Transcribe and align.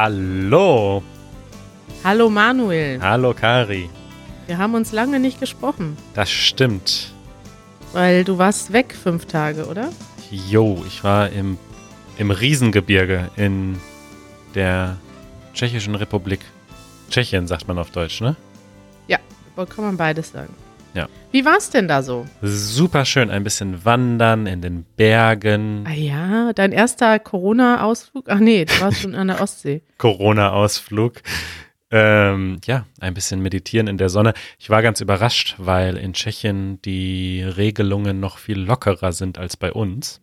Hallo. 0.00 1.02
Hallo. 2.04 2.30
Manuel. 2.30 3.00
Hallo 3.02 3.34
Kari. 3.34 3.90
Wir 4.46 4.56
haben 4.56 4.74
uns 4.74 4.92
lange 4.92 5.18
nicht 5.18 5.40
gesprochen. 5.40 5.96
Das 6.14 6.30
stimmt. 6.30 7.12
Weil 7.92 8.22
du 8.22 8.38
warst 8.38 8.72
weg 8.72 8.94
fünf 8.94 9.26
Tage, 9.26 9.66
oder? 9.66 9.90
Jo, 10.30 10.84
ich 10.86 11.02
war 11.02 11.30
im, 11.30 11.58
im 12.16 12.30
Riesengebirge 12.30 13.28
in 13.34 13.80
der 14.54 14.98
Tschechischen 15.52 15.96
Republik. 15.96 16.42
Tschechien 17.10 17.48
sagt 17.48 17.66
man 17.66 17.76
auf 17.76 17.90
Deutsch, 17.90 18.20
ne? 18.20 18.36
Ja, 19.08 19.18
kann 19.56 19.84
man 19.84 19.96
beides 19.96 20.30
sagen. 20.30 20.54
Ja. 20.94 21.08
Wie 21.30 21.44
war 21.44 21.56
es 21.58 21.70
denn 21.70 21.86
da 21.88 22.02
so? 22.02 22.26
Super 22.42 23.04
schön, 23.04 23.30
ein 23.30 23.44
bisschen 23.44 23.84
wandern 23.84 24.46
in 24.46 24.62
den 24.62 24.84
Bergen. 24.96 25.84
Ah 25.86 25.92
ja, 25.92 26.52
dein 26.54 26.72
erster 26.72 27.18
Corona-Ausflug? 27.18 28.24
Ach 28.28 28.38
nee, 28.38 28.64
du 28.64 28.80
warst 28.80 29.00
schon 29.02 29.14
an 29.14 29.28
der 29.28 29.40
Ostsee. 29.40 29.82
Corona-Ausflug. 29.98 31.22
Ähm, 31.90 32.58
ja, 32.66 32.86
ein 33.00 33.14
bisschen 33.14 33.40
meditieren 33.40 33.86
in 33.86 33.96
der 33.96 34.08
Sonne. 34.10 34.34
Ich 34.58 34.68
war 34.68 34.82
ganz 34.82 35.00
überrascht, 35.00 35.54
weil 35.58 35.96
in 35.96 36.12
Tschechien 36.12 36.80
die 36.82 37.42
Regelungen 37.42 38.20
noch 38.20 38.38
viel 38.38 38.58
lockerer 38.58 39.12
sind 39.12 39.38
als 39.38 39.56
bei 39.56 39.72
uns. 39.72 40.20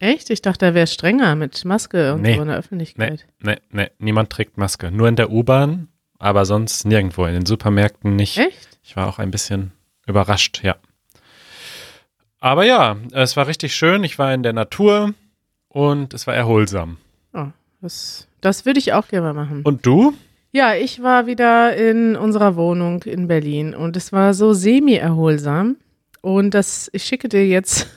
Echt? 0.00 0.30
Ich 0.30 0.42
dachte, 0.42 0.66
da 0.66 0.74
wäre 0.74 0.88
strenger 0.88 1.36
mit 1.36 1.64
Maske 1.64 2.14
und 2.14 2.22
Nee. 2.22 2.34
so 2.34 2.42
in 2.42 2.48
der 2.48 2.56
Öffentlichkeit. 2.56 3.26
Nee, 3.40 3.56
nee, 3.70 3.90
niemand 3.98 4.30
trägt 4.30 4.58
Maske. 4.58 4.90
Nur 4.90 5.06
in 5.08 5.14
der 5.14 5.30
U-Bahn, 5.30 5.86
aber 6.18 6.44
sonst 6.46 6.84
nirgendwo. 6.84 7.26
In 7.26 7.34
den 7.34 7.46
Supermärkten 7.46 8.16
nicht. 8.16 8.36
Echt? 8.38 8.78
Ich 8.82 8.96
war 8.96 9.06
auch 9.06 9.20
ein 9.20 9.30
bisschen 9.30 9.70
überrascht, 10.06 10.62
ja. 10.62 10.76
Aber 12.40 12.64
ja, 12.64 12.96
es 13.12 13.36
war 13.36 13.46
richtig 13.46 13.74
schön. 13.74 14.04
Ich 14.04 14.18
war 14.18 14.34
in 14.34 14.42
der 14.42 14.52
Natur 14.52 15.14
und 15.68 16.12
es 16.12 16.26
war 16.26 16.34
erholsam. 16.34 16.98
Oh, 17.32 17.46
das, 17.80 18.28
das 18.42 18.66
würde 18.66 18.78
ich 18.78 18.92
auch 18.92 19.08
gerne 19.08 19.32
mal 19.32 19.44
machen. 19.44 19.62
Und 19.62 19.86
du? 19.86 20.14
Ja, 20.52 20.74
ich 20.74 21.02
war 21.02 21.26
wieder 21.26 21.74
in 21.74 22.16
unserer 22.16 22.54
Wohnung 22.54 23.02
in 23.04 23.28
Berlin 23.28 23.74
und 23.74 23.96
es 23.96 24.12
war 24.12 24.34
so 24.34 24.52
semi-erholsam. 24.52 25.76
Und 26.20 26.52
das, 26.52 26.88
ich 26.92 27.04
schicke 27.04 27.28
dir 27.28 27.46
jetzt, 27.46 27.88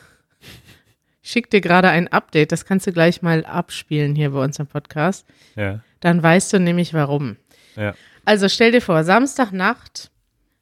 ich 1.22 1.30
schicke 1.30 1.50
dir 1.50 1.62
gerade 1.62 1.90
ein 1.90 2.08
Update, 2.08 2.52
das 2.52 2.66
kannst 2.66 2.88
du 2.88 2.94
gleich 2.94 3.22
mal 3.22 3.46
abspielen 3.46 4.16
hier 4.16 4.32
bei 4.32 4.44
uns 4.44 4.58
im 4.60 4.68
Podcast. 4.68 5.26
Ja. 5.56 5.82
Dann 6.00 6.24
weißt 6.24 6.54
du 6.54 6.60
nämlich 6.60 6.94
warum. 6.94 7.36
Ja. 7.76 7.94
Also 8.26 8.50
stell 8.50 8.72
dir 8.72 8.82
vor, 8.82 9.04
Samstagnacht, 9.04 10.10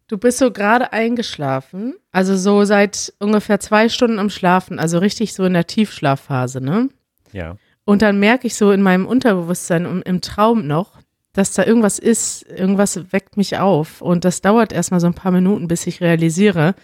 du 0.08 0.18
bist 0.18 0.38
so 0.38 0.52
gerade 0.52 0.94
eingeschlafen, 0.94 1.96
also 2.12 2.36
so 2.36 2.64
seit 2.66 3.14
ungefähr 3.20 3.60
zwei 3.60 3.90
Stunden 3.90 4.20
am 4.20 4.30
Schlafen, 4.30 4.80
also 4.80 5.00
richtig 5.00 5.34
so 5.34 5.46
in 5.46 5.54
der 5.54 5.68
Tiefschlafphase, 5.68 6.62
ne? 6.62 6.90
Ja. 7.32 7.58
Und 7.86 8.02
dann 8.02 8.20
merke 8.20 8.48
ich 8.48 8.56
so 8.56 8.72
in 8.72 8.82
meinem 8.82 9.06
Unterbewusstsein 9.06 9.86
und 9.86 10.02
im 10.04 10.22
Traum 10.22 10.66
noch, 10.66 11.00
dass 11.34 11.54
da 11.54 11.66
irgendwas 11.66 12.00
ist, 12.00 12.44
irgendwas 12.50 13.12
weckt 13.12 13.38
mich 13.38 13.58
auf. 13.58 14.02
Und 14.02 14.26
das 14.26 14.42
dauert 14.42 14.72
erstmal 14.72 15.02
so 15.02 15.08
ein 15.08 15.14
paar 15.14 15.32
Minuten, 15.32 15.68
bis 15.68 15.86
ich 15.86 16.02
realisiere, 16.02 16.76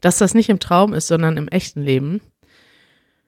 dass 0.00 0.18
das 0.18 0.34
nicht 0.34 0.48
im 0.48 0.60
Traum 0.60 0.94
ist, 0.94 1.08
sondern 1.08 1.36
im 1.36 1.48
echten 1.48 1.82
Leben. 1.82 2.20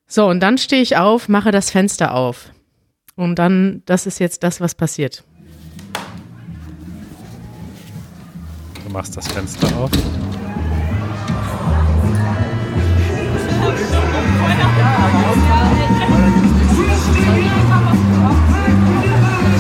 So, 0.07 0.27
und 0.27 0.41
dann 0.41 0.59
stehe 0.59 0.83
ich 0.83 0.97
auf, 0.97 1.29
mache 1.29 1.53
das 1.53 1.71
Fenster 1.71 2.15
auf. 2.15 2.51
Und 3.15 3.39
dann, 3.39 3.83
das 3.85 4.07
ist 4.07 4.19
jetzt 4.19 4.43
das, 4.43 4.61
was 4.61 4.75
passiert. 4.75 5.23
Du 8.91 8.95
machst 8.95 9.17
das 9.17 9.29
Fenster 9.29 9.69
auf. 9.77 9.91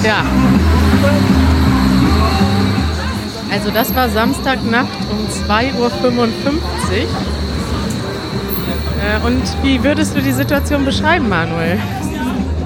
Ja. 0.03 0.25
Also 3.53 3.71
das 3.71 3.95
war 3.95 4.09
Samstagnacht 4.09 4.89
um 5.13 5.19
2.55 5.49 5.79
Uhr. 5.79 5.89
Äh, 8.99 9.25
Und 9.25 9.43
wie 9.63 9.81
würdest 9.85 10.17
du 10.17 10.23
die 10.23 10.33
Situation 10.33 10.85
beschreiben, 10.85 11.29
Manuel? 11.29 11.79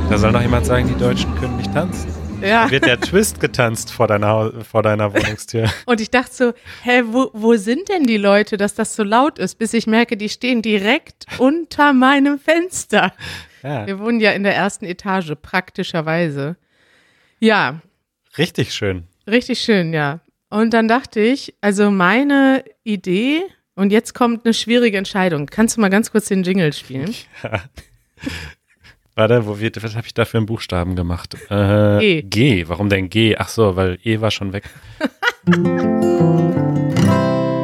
Da 0.09 0.17
soll 0.17 0.33
noch 0.33 0.41
jemand 0.41 0.65
sagen, 0.65 0.89
die 0.89 0.99
Deutschen 0.99 1.35
können 1.39 1.59
nicht 1.59 1.75
tanzen. 1.75 2.14
Ja. 2.45 2.71
Wird 2.71 2.87
der 2.87 3.01
Twist 3.01 3.41
getanzt 3.41 3.91
vor 3.93 4.07
deiner, 4.07 4.53
vor 4.65 4.83
deiner 4.83 5.13
Wohnungstür? 5.15 5.71
Und 5.87 6.01
ich 6.01 6.11
dachte 6.11 6.35
so, 6.35 6.53
hä, 6.83 7.03
wo, 7.07 7.31
wo 7.33 7.55
sind 7.57 7.89
denn 7.89 8.05
die 8.05 8.17
Leute, 8.17 8.57
dass 8.57 8.75
das 8.75 8.95
so 8.95 9.03
laut 9.03 9.39
ist, 9.39 9.57
bis 9.57 9.73
ich 9.75 9.87
merke, 9.87 10.17
die 10.17 10.29
stehen 10.29 10.63
direkt 10.63 11.27
unter 11.39 11.93
meinem 11.93 12.39
Fenster. 12.39 13.13
Ja, 13.63 13.87
Wir 13.87 13.99
wohnen 13.99 14.21
ja 14.21 14.33
in 14.33 14.43
der 14.43 14.55
ersten 14.55 14.85
Etage, 14.85 15.33
praktischerweise. 15.41 16.57
Ja, 17.41 17.81
richtig 18.39 18.75
schön. 18.75 19.05
richtig 19.27 19.61
schön, 19.61 19.93
ja. 19.93 20.21
Und 20.51 20.73
dann 20.73 20.87
dachte 20.87 21.21
ich, 21.21 21.55
also 21.61 21.91
meine 21.91 22.65
Idee, 22.85 23.43
und 23.75 23.91
jetzt 23.91 24.15
kommt 24.15 24.45
eine 24.45 24.55
schwierige 24.55 24.99
Entscheidung. 24.99 25.47
Kannst 25.47 25.77
du 25.77 25.81
mal 25.81 25.91
ganz 25.91 26.13
kurz 26.13 26.27
den 26.29 26.43
Jingle 26.45 26.73
spielen? 26.73 27.13
Warte, 29.17 29.47
wo 29.47 29.61
wird, 29.61 29.81
was 29.81 29.95
habe 29.95 30.09
ich 30.09 30.15
da 30.15 30.25
für 30.25 30.39
einen 30.39 30.47
Buchstaben 30.47 30.97
gemacht? 30.97 31.37
Äh, 31.49 32.01
G. 32.01 32.23
G. 32.23 32.69
Warum 32.69 32.89
denn 32.89 33.11
G? 33.11 33.37
Ach 33.37 33.49
so, 33.49 33.77
weil 33.77 33.99
E 34.03 34.21
war 34.21 34.33
schon 34.33 34.53
weg. 34.53 34.65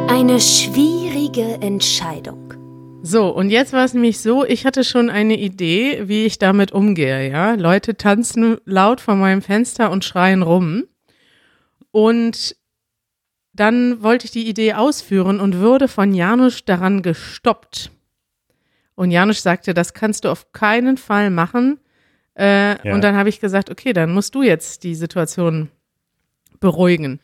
Eine 0.09 0.39
schwierige 0.39 1.59
Entscheidung. 1.61 2.55
So, 3.03 3.31
und 3.31 3.51
jetzt 3.51 3.73
war 3.73 3.85
es 3.85 3.95
nämlich 3.95 4.21
so, 4.21 4.45
ich 4.45 4.65
hatte 4.65 4.85
schon 4.85 5.11
eine 5.11 5.37
Idee, 5.37 6.03
wie 6.07 6.27
ich 6.27 6.39
damit 6.39 6.71
umgehe, 6.71 7.29
ja. 7.31 7.55
Leute 7.55 7.97
tanzen 7.97 8.59
laut 8.65 9.01
vor 9.01 9.17
meinem 9.17 9.43
Fenster 9.43 9.91
und 9.91 10.05
schreien 10.05 10.43
rum. 10.43 10.85
Und 11.91 12.55
dann 13.53 14.03
wollte 14.05 14.27
ich 14.27 14.31
die 14.31 14.49
Idee 14.49 14.75
ausführen 14.75 15.41
und 15.41 15.57
würde 15.57 15.89
von 15.89 16.15
Janusz 16.15 16.65
daran 16.65 17.03
gestoppt. 17.03 17.91
Und 19.01 19.13
Janusz 19.13 19.43
sagte, 19.43 19.73
das 19.73 19.95
kannst 19.95 20.27
du 20.27 20.29
auf 20.29 20.53
keinen 20.53 20.99
Fall 20.99 21.31
machen. 21.31 21.81
Äh, 22.39 22.87
Ja. 22.87 22.95
Und 22.95 23.03
dann 23.03 23.17
habe 23.17 23.31
ich 23.31 23.41
gesagt, 23.41 23.71
okay, 23.71 23.95
dann 23.95 24.13
musst 24.13 24.35
du 24.35 24.43
jetzt 24.43 24.85
die 24.85 24.95
Situation 24.95 25.71
beruhigen. 26.61 27.19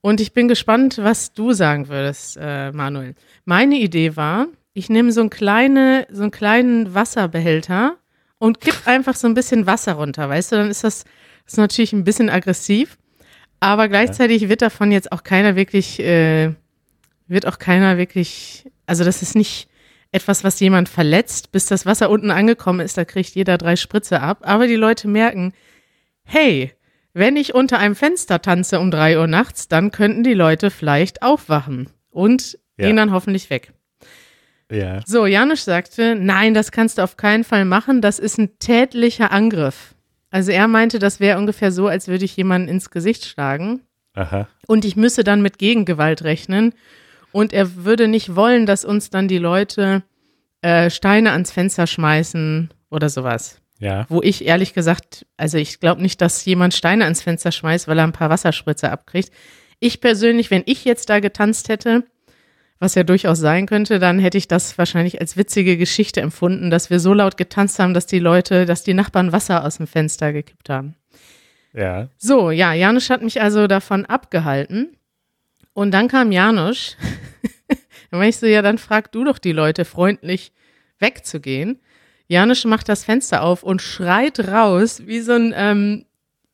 Und 0.00 0.20
ich 0.20 0.32
bin 0.32 0.48
gespannt, 0.48 0.98
was 1.00 1.32
du 1.32 1.52
sagen 1.52 1.86
würdest, 1.86 2.36
äh, 2.40 2.72
Manuel. 2.72 3.14
Meine 3.44 3.76
Idee 3.76 4.16
war, 4.16 4.48
ich 4.72 4.88
nehme 4.90 5.12
so, 5.12 5.20
ein 5.20 5.30
kleine, 5.30 6.08
so 6.10 6.22
einen 6.22 6.32
kleinen 6.32 6.94
Wasserbehälter 6.94 7.96
und 8.38 8.60
kipp 8.60 8.74
einfach 8.84 9.14
so 9.14 9.28
ein 9.28 9.34
bisschen 9.34 9.66
Wasser 9.68 9.92
runter, 9.92 10.28
weißt 10.28 10.50
du? 10.50 10.56
Dann 10.56 10.68
ist 10.68 10.82
das, 10.82 11.04
das 11.44 11.52
ist 11.52 11.58
natürlich 11.58 11.92
ein 11.92 12.02
bisschen 12.02 12.28
aggressiv, 12.28 12.98
aber 13.60 13.86
gleichzeitig 13.86 14.48
wird 14.48 14.62
davon 14.62 14.90
jetzt 14.90 15.12
auch 15.12 15.22
keiner 15.22 15.54
wirklich, 15.54 16.00
äh, 16.00 16.54
wird 17.28 17.46
auch 17.46 17.60
keiner 17.60 17.98
wirklich, 17.98 18.68
also 18.84 19.04
das 19.04 19.22
ist 19.22 19.36
nicht 19.36 19.68
etwas, 20.14 20.44
was 20.44 20.60
jemand 20.60 20.88
verletzt, 20.88 21.50
bis 21.52 21.66
das 21.66 21.86
Wasser 21.86 22.08
unten 22.08 22.30
angekommen 22.30 22.80
ist, 22.80 22.96
da 22.96 23.04
kriegt 23.04 23.34
jeder 23.34 23.58
drei 23.58 23.74
Spritze 23.76 24.20
ab, 24.20 24.38
aber 24.42 24.66
die 24.68 24.76
Leute 24.76 25.08
merken, 25.08 25.52
hey, 26.24 26.72
wenn 27.12 27.36
ich 27.36 27.54
unter 27.54 27.78
einem 27.78 27.96
Fenster 27.96 28.40
tanze 28.40 28.78
um 28.80 28.90
drei 28.90 29.18
Uhr 29.18 29.26
nachts, 29.26 29.68
dann 29.68 29.90
könnten 29.90 30.22
die 30.22 30.34
Leute 30.34 30.70
vielleicht 30.70 31.22
aufwachen 31.22 31.90
und 32.10 32.58
Ja. 32.76 32.86
gehen 32.86 32.96
dann 32.96 33.12
hoffentlich 33.12 33.50
weg. 33.50 33.72
Ja. 34.70 35.02
So, 35.06 35.26
Janusz 35.26 35.64
sagte, 35.64 36.14
nein, 36.16 36.54
das 36.54 36.72
kannst 36.72 36.98
du 36.98 37.02
auf 37.02 37.16
keinen 37.16 37.44
Fall 37.44 37.64
machen, 37.64 38.00
das 38.00 38.18
ist 38.18 38.38
ein 38.38 38.58
tätlicher 38.58 39.30
Angriff. 39.32 39.94
Also 40.30 40.50
er 40.52 40.66
meinte, 40.68 40.98
das 40.98 41.20
wäre 41.20 41.38
ungefähr 41.38 41.70
so, 41.70 41.86
als 41.88 42.08
würde 42.08 42.24
ich 42.24 42.36
jemanden 42.36 42.68
ins 42.68 42.90
Gesicht 42.90 43.24
schlagen 43.24 43.80
Aha. 44.14 44.48
und 44.66 44.84
ich 44.84 44.96
müsse 44.96 45.22
dann 45.22 45.42
mit 45.42 45.58
Gegengewalt 45.58 46.22
rechnen 46.24 46.72
und 47.34 47.52
er 47.52 47.84
würde 47.84 48.06
nicht 48.06 48.36
wollen, 48.36 48.64
dass 48.64 48.84
uns 48.84 49.10
dann 49.10 49.26
die 49.26 49.38
Leute 49.38 50.04
äh, 50.62 50.88
Steine 50.88 51.32
ans 51.32 51.50
Fenster 51.50 51.88
schmeißen 51.88 52.72
oder 52.90 53.08
sowas. 53.08 53.60
Ja. 53.80 54.06
Wo 54.08 54.22
ich 54.22 54.44
ehrlich 54.44 54.72
gesagt, 54.72 55.26
also 55.36 55.58
ich 55.58 55.80
glaube 55.80 56.00
nicht, 56.00 56.20
dass 56.20 56.44
jemand 56.44 56.74
Steine 56.74 57.02
ans 57.02 57.22
Fenster 57.22 57.50
schmeißt, 57.50 57.88
weil 57.88 57.98
er 57.98 58.04
ein 58.04 58.12
paar 58.12 58.30
Wasserspritzer 58.30 58.92
abkriegt. 58.92 59.32
Ich 59.80 60.00
persönlich, 60.00 60.52
wenn 60.52 60.62
ich 60.66 60.84
jetzt 60.84 61.10
da 61.10 61.18
getanzt 61.18 61.68
hätte, 61.68 62.04
was 62.78 62.94
ja 62.94 63.02
durchaus 63.02 63.40
sein 63.40 63.66
könnte, 63.66 63.98
dann 63.98 64.20
hätte 64.20 64.38
ich 64.38 64.46
das 64.46 64.78
wahrscheinlich 64.78 65.20
als 65.20 65.36
witzige 65.36 65.76
Geschichte 65.76 66.20
empfunden, 66.20 66.70
dass 66.70 66.88
wir 66.88 67.00
so 67.00 67.14
laut 67.14 67.36
getanzt 67.36 67.80
haben, 67.80 67.94
dass 67.94 68.06
die 68.06 68.20
Leute, 68.20 68.64
dass 68.64 68.84
die 68.84 68.94
Nachbarn 68.94 69.32
Wasser 69.32 69.64
aus 69.64 69.78
dem 69.78 69.88
Fenster 69.88 70.32
gekippt 70.32 70.68
haben. 70.68 70.94
Ja. 71.72 72.10
So, 72.16 72.52
ja, 72.52 72.74
Janusz 72.74 73.10
hat 73.10 73.22
mich 73.22 73.42
also 73.42 73.66
davon 73.66 74.06
abgehalten. 74.06 74.96
Und 75.74 75.90
dann 75.90 76.08
kam 76.08 76.32
Janusz. 76.32 76.96
dann 78.10 78.20
war 78.20 78.26
ich 78.26 78.38
so, 78.38 78.46
ja, 78.46 78.62
dann 78.62 78.78
frag 78.78 79.12
du 79.12 79.24
doch 79.24 79.38
die 79.38 79.52
Leute 79.52 79.84
freundlich 79.84 80.52
wegzugehen. 80.98 81.80
Janusz 82.26 82.64
macht 82.64 82.88
das 82.88 83.04
Fenster 83.04 83.42
auf 83.42 83.62
und 83.62 83.82
schreit 83.82 84.48
raus, 84.48 85.02
wie 85.06 85.20
so 85.20 85.32
ein, 85.32 85.52
ähm, 85.54 86.06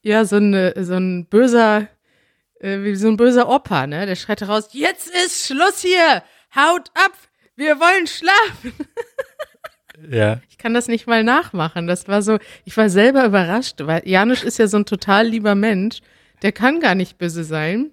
ja, 0.02 0.24
so 0.24 0.36
ein, 0.36 0.72
so 0.84 0.94
ein 0.94 1.26
böser, 1.26 1.86
äh, 2.58 2.82
wie 2.82 2.96
so 2.96 3.08
ein 3.08 3.16
böser 3.16 3.48
Opa, 3.48 3.86
ne? 3.86 4.06
Der 4.06 4.16
schreit 4.16 4.42
raus, 4.42 4.70
jetzt 4.72 5.08
ist 5.24 5.46
Schluss 5.46 5.82
hier! 5.82 6.24
Haut 6.56 6.90
ab! 6.94 7.12
Wir 7.54 7.78
wollen 7.78 8.06
schlafen! 8.06 8.72
Ja. 10.08 10.40
Ich 10.48 10.56
kann 10.56 10.72
das 10.72 10.88
nicht 10.88 11.06
mal 11.06 11.22
nachmachen. 11.22 11.86
Das 11.86 12.08
war 12.08 12.22
so, 12.22 12.38
ich 12.64 12.74
war 12.76 12.88
selber 12.88 13.24
überrascht, 13.26 13.76
weil 13.80 14.00
Janusz 14.08 14.42
ist 14.42 14.58
ja 14.58 14.66
so 14.66 14.78
ein 14.78 14.86
total 14.86 15.26
lieber 15.26 15.54
Mensch. 15.54 16.00
Der 16.40 16.52
kann 16.52 16.80
gar 16.80 16.94
nicht 16.94 17.18
böse 17.18 17.44
sein. 17.44 17.90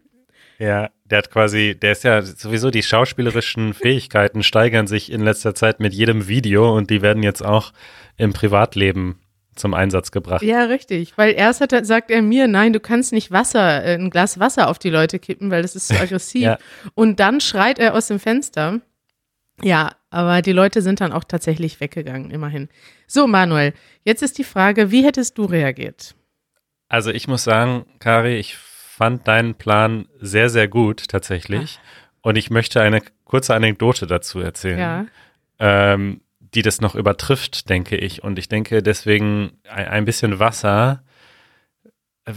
Ja, 0.59 0.89
der 1.05 1.19
hat 1.19 1.31
quasi, 1.31 1.77
der 1.79 1.91
ist 1.91 2.03
ja 2.03 2.21
sowieso, 2.21 2.71
die 2.71 2.83
schauspielerischen 2.83 3.73
Fähigkeiten 3.73 4.43
steigern 4.43 4.87
sich 4.87 5.11
in 5.11 5.21
letzter 5.21 5.53
Zeit 5.53 5.79
mit 5.79 5.93
jedem 5.93 6.27
Video 6.27 6.75
und 6.75 6.89
die 6.89 7.01
werden 7.01 7.23
jetzt 7.23 7.45
auch 7.45 7.73
im 8.17 8.33
Privatleben 8.33 9.19
zum 9.55 9.73
Einsatz 9.73 10.11
gebracht. 10.11 10.43
Ja, 10.43 10.63
richtig. 10.63 11.17
Weil 11.17 11.33
erst 11.33 11.61
hat 11.61 11.73
er, 11.73 11.85
sagt 11.85 12.11
er 12.11 12.21
mir, 12.21 12.47
nein, 12.47 12.73
du 12.73 12.79
kannst 12.79 13.11
nicht 13.11 13.31
Wasser, 13.31 13.83
äh, 13.83 13.95
ein 13.95 14.09
Glas 14.09 14.39
Wasser 14.39 14.69
auf 14.69 14.79
die 14.79 14.89
Leute 14.89 15.19
kippen, 15.19 15.51
weil 15.51 15.61
das 15.61 15.75
ist 15.75 15.87
zu 15.87 15.95
aggressiv. 15.99 16.43
Ja. 16.43 16.57
Und 16.95 17.19
dann 17.19 17.41
schreit 17.41 17.79
er 17.79 17.93
aus 17.93 18.07
dem 18.07 18.19
Fenster. 18.19 18.81
Ja, 19.61 19.91
aber 20.11 20.41
die 20.41 20.51
Leute 20.51 20.81
sind 20.81 21.01
dann 21.01 21.11
auch 21.11 21.23
tatsächlich 21.23 21.79
weggegangen, 21.79 22.29
immerhin. 22.29 22.69
So, 23.07 23.25
Manuel, 23.27 23.73
jetzt 24.03 24.21
ist 24.21 24.37
die 24.37 24.43
Frage, 24.43 24.91
wie 24.91 25.03
hättest 25.03 25.37
du 25.37 25.45
reagiert? 25.45 26.15
Also 26.89 27.09
ich 27.09 27.27
muss 27.27 27.43
sagen, 27.43 27.85
Kari, 27.99 28.37
ich 28.37 28.55
fand 28.97 29.27
deinen 29.27 29.53
Plan 29.55 30.07
sehr, 30.19 30.49
sehr 30.49 30.67
gut 30.67 31.07
tatsächlich. 31.07 31.79
Und 32.21 32.35
ich 32.35 32.49
möchte 32.49 32.81
eine 32.81 33.01
kurze 33.25 33.53
Anekdote 33.53 34.07
dazu 34.07 34.39
erzählen. 34.39 34.79
Ja. 34.79 35.05
ähm, 35.59 36.21
die 36.39 36.61
das 36.61 36.79
noch 36.81 36.95
übertrifft, 36.95 37.69
denke 37.69 37.97
ich. 37.97 38.23
Und 38.23 38.39
ich 38.39 38.47
denke 38.47 38.81
deswegen 38.81 39.51
ein, 39.69 39.87
ein 39.87 40.05
bisschen 40.05 40.39
Wasser. 40.39 41.03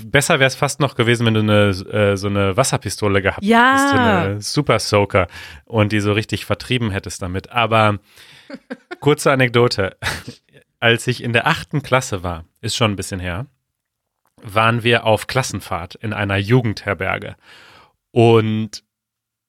Besser 0.05 0.39
wäre 0.41 0.49
es 0.49 0.55
fast 0.57 0.81
noch 0.81 0.95
gewesen, 0.97 1.25
wenn 1.27 1.35
du 1.35 1.41
eine, 1.41 1.69
äh, 1.93 2.17
so 2.17 2.27
eine 2.29 2.57
Wasserpistole 2.57 3.23
gehabt 3.23 3.45
Ja. 3.45 3.73
hättest, 3.73 3.95
eine 3.95 4.41
Super 4.43 4.79
Soaker 4.81 5.27
und 5.65 5.93
die 5.93 6.01
so 6.01 6.12
richtig 6.12 6.45
vertrieben 6.45 6.91
hättest 6.91 7.23
damit. 7.23 7.51
Aber 7.51 7.99
kurze 9.01 9.33
Anekdote. 9.33 9.97
Als 10.81 11.07
ich 11.07 11.23
in 11.23 11.33
der 11.33 11.47
achten 11.47 11.83
Klasse 11.83 12.23
war, 12.23 12.45
ist 12.61 12.77
schon 12.77 12.93
ein 12.93 12.97
bisschen 12.97 13.21
her, 13.21 13.47
waren 14.43 14.83
wir 14.83 15.05
auf 15.05 15.27
Klassenfahrt 15.27 15.95
in 15.97 16.13
einer 16.13 16.37
Jugendherberge. 16.37 17.37
Und 18.11 18.85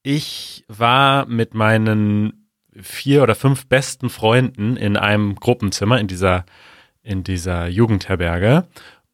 ich 0.03 0.65
war 0.67 1.25
mit 1.25 1.53
meinen 1.53 2.47
vier 2.79 3.23
oder 3.23 3.35
fünf 3.35 3.67
besten 3.67 4.09
Freunden 4.09 4.77
in 4.77 4.97
einem 4.97 5.35
Gruppenzimmer 5.35 5.99
in 5.99 6.07
dieser, 6.07 6.45
in 7.03 7.23
dieser 7.23 7.67
Jugendherberge. 7.67 8.67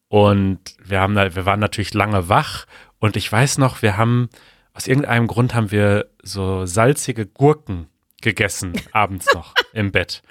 Und 0.08 0.60
wir 0.82 1.00
haben 1.00 1.14
wir 1.16 1.46
waren 1.46 1.60
natürlich 1.60 1.94
lange 1.94 2.28
wach. 2.28 2.66
Und 2.98 3.16
ich 3.16 3.30
weiß 3.30 3.58
noch, 3.58 3.82
wir 3.82 3.96
haben, 3.96 4.28
aus 4.72 4.86
irgendeinem 4.86 5.26
Grund 5.26 5.54
haben 5.54 5.70
wir 5.70 6.10
so 6.22 6.66
salzige 6.66 7.26
Gurken 7.26 7.88
gegessen, 8.22 8.72
abends 8.92 9.32
noch 9.34 9.54
im 9.72 9.92
Bett. 9.92 10.22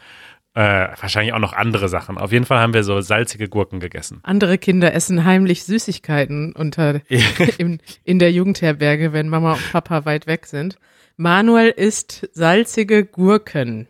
Äh, 0.58 0.90
wahrscheinlich 1.00 1.34
auch 1.34 1.40
noch 1.40 1.54
andere 1.54 1.88
Sachen. 1.88 2.18
Auf 2.18 2.32
jeden 2.32 2.46
Fall 2.46 2.58
haben 2.58 2.74
wir 2.74 2.84
so 2.84 3.00
salzige 3.00 3.48
Gurken 3.48 3.80
gegessen. 3.80 4.22
Andere 4.24 4.58
Kinder 4.58 4.92
essen 4.92 5.24
heimlich 5.24 5.64
Süßigkeiten 5.66 6.54
unter, 6.54 7.02
in, 7.60 7.80
in 8.04 8.18
der 8.18 8.32
Jugendherberge, 8.32 9.14
wenn 9.14 9.30
Mama 9.30 9.54
und 9.54 9.72
Papa 9.72 10.06
weit 10.06 10.26
weg 10.26 10.48
sind. 10.48 10.80
Manuel 11.16 11.70
isst 11.70 12.28
salzige 12.34 13.06
Gurken. 13.06 13.88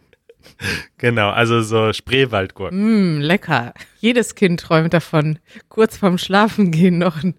Genau, 0.98 1.30
also 1.30 1.62
so 1.62 1.94
Spreewaldgurken. 1.94 3.20
Mm, 3.20 3.22
lecker. 3.22 3.74
Jedes 4.00 4.36
Kind 4.36 4.60
träumt 4.60 4.94
davon, 4.94 5.40
kurz 5.70 5.96
vorm 5.96 6.18
Schlafengehen 6.18 6.98
noch 6.98 7.24
ein, 7.24 7.36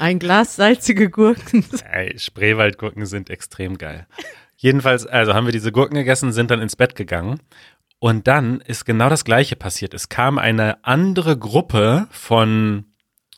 ein 0.00 0.18
Glas 0.18 0.56
salzige 0.56 1.08
Gurken. 1.08 1.64
Ey, 1.92 2.18
Spreewaldgurken 2.18 3.06
sind 3.06 3.30
extrem 3.30 3.78
geil. 3.78 4.08
Jedenfalls, 4.56 5.06
also 5.06 5.34
haben 5.34 5.46
wir 5.46 5.52
diese 5.52 5.70
Gurken 5.70 5.94
gegessen, 5.94 6.32
sind 6.32 6.50
dann 6.50 6.60
ins 6.60 6.74
Bett 6.74 6.96
gegangen. 6.96 7.38
Und 8.00 8.26
dann 8.26 8.60
ist 8.62 8.86
genau 8.86 9.10
das 9.10 9.24
Gleiche 9.24 9.56
passiert. 9.56 9.92
Es 9.94 10.08
kam 10.08 10.38
eine 10.38 10.84
andere 10.84 11.38
Gruppe 11.38 12.08
von 12.10 12.86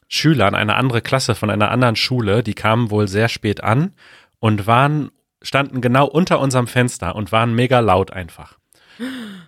Schülern, 0.08 0.54
eine 0.54 0.76
andere 0.76 1.02
Klasse 1.02 1.34
von 1.34 1.50
einer 1.50 1.70
anderen 1.70 1.96
Schule, 1.96 2.42
die 2.42 2.54
kamen 2.54 2.90
wohl 2.90 3.08
sehr 3.08 3.28
spät 3.28 3.62
an 3.64 3.92
und 4.38 4.66
waren, 4.66 5.10
standen 5.42 5.80
genau 5.80 6.06
unter 6.06 6.38
unserem 6.38 6.68
Fenster 6.68 7.16
und 7.16 7.32
waren 7.32 7.54
mega 7.54 7.80
laut 7.80 8.12
einfach. 8.12 8.58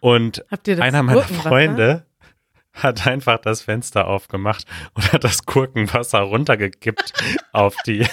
Und 0.00 0.44
einer 0.80 1.04
meiner? 1.04 1.22
Freunde 1.22 2.06
hat 2.72 3.06
einfach 3.06 3.38
das 3.38 3.62
Fenster 3.62 4.08
aufgemacht 4.08 4.66
und 4.94 5.12
hat 5.12 5.22
das 5.22 5.46
Gurkenwasser 5.46 6.20
runtergekippt 6.20 7.12
auf 7.52 7.76
die. 7.86 8.06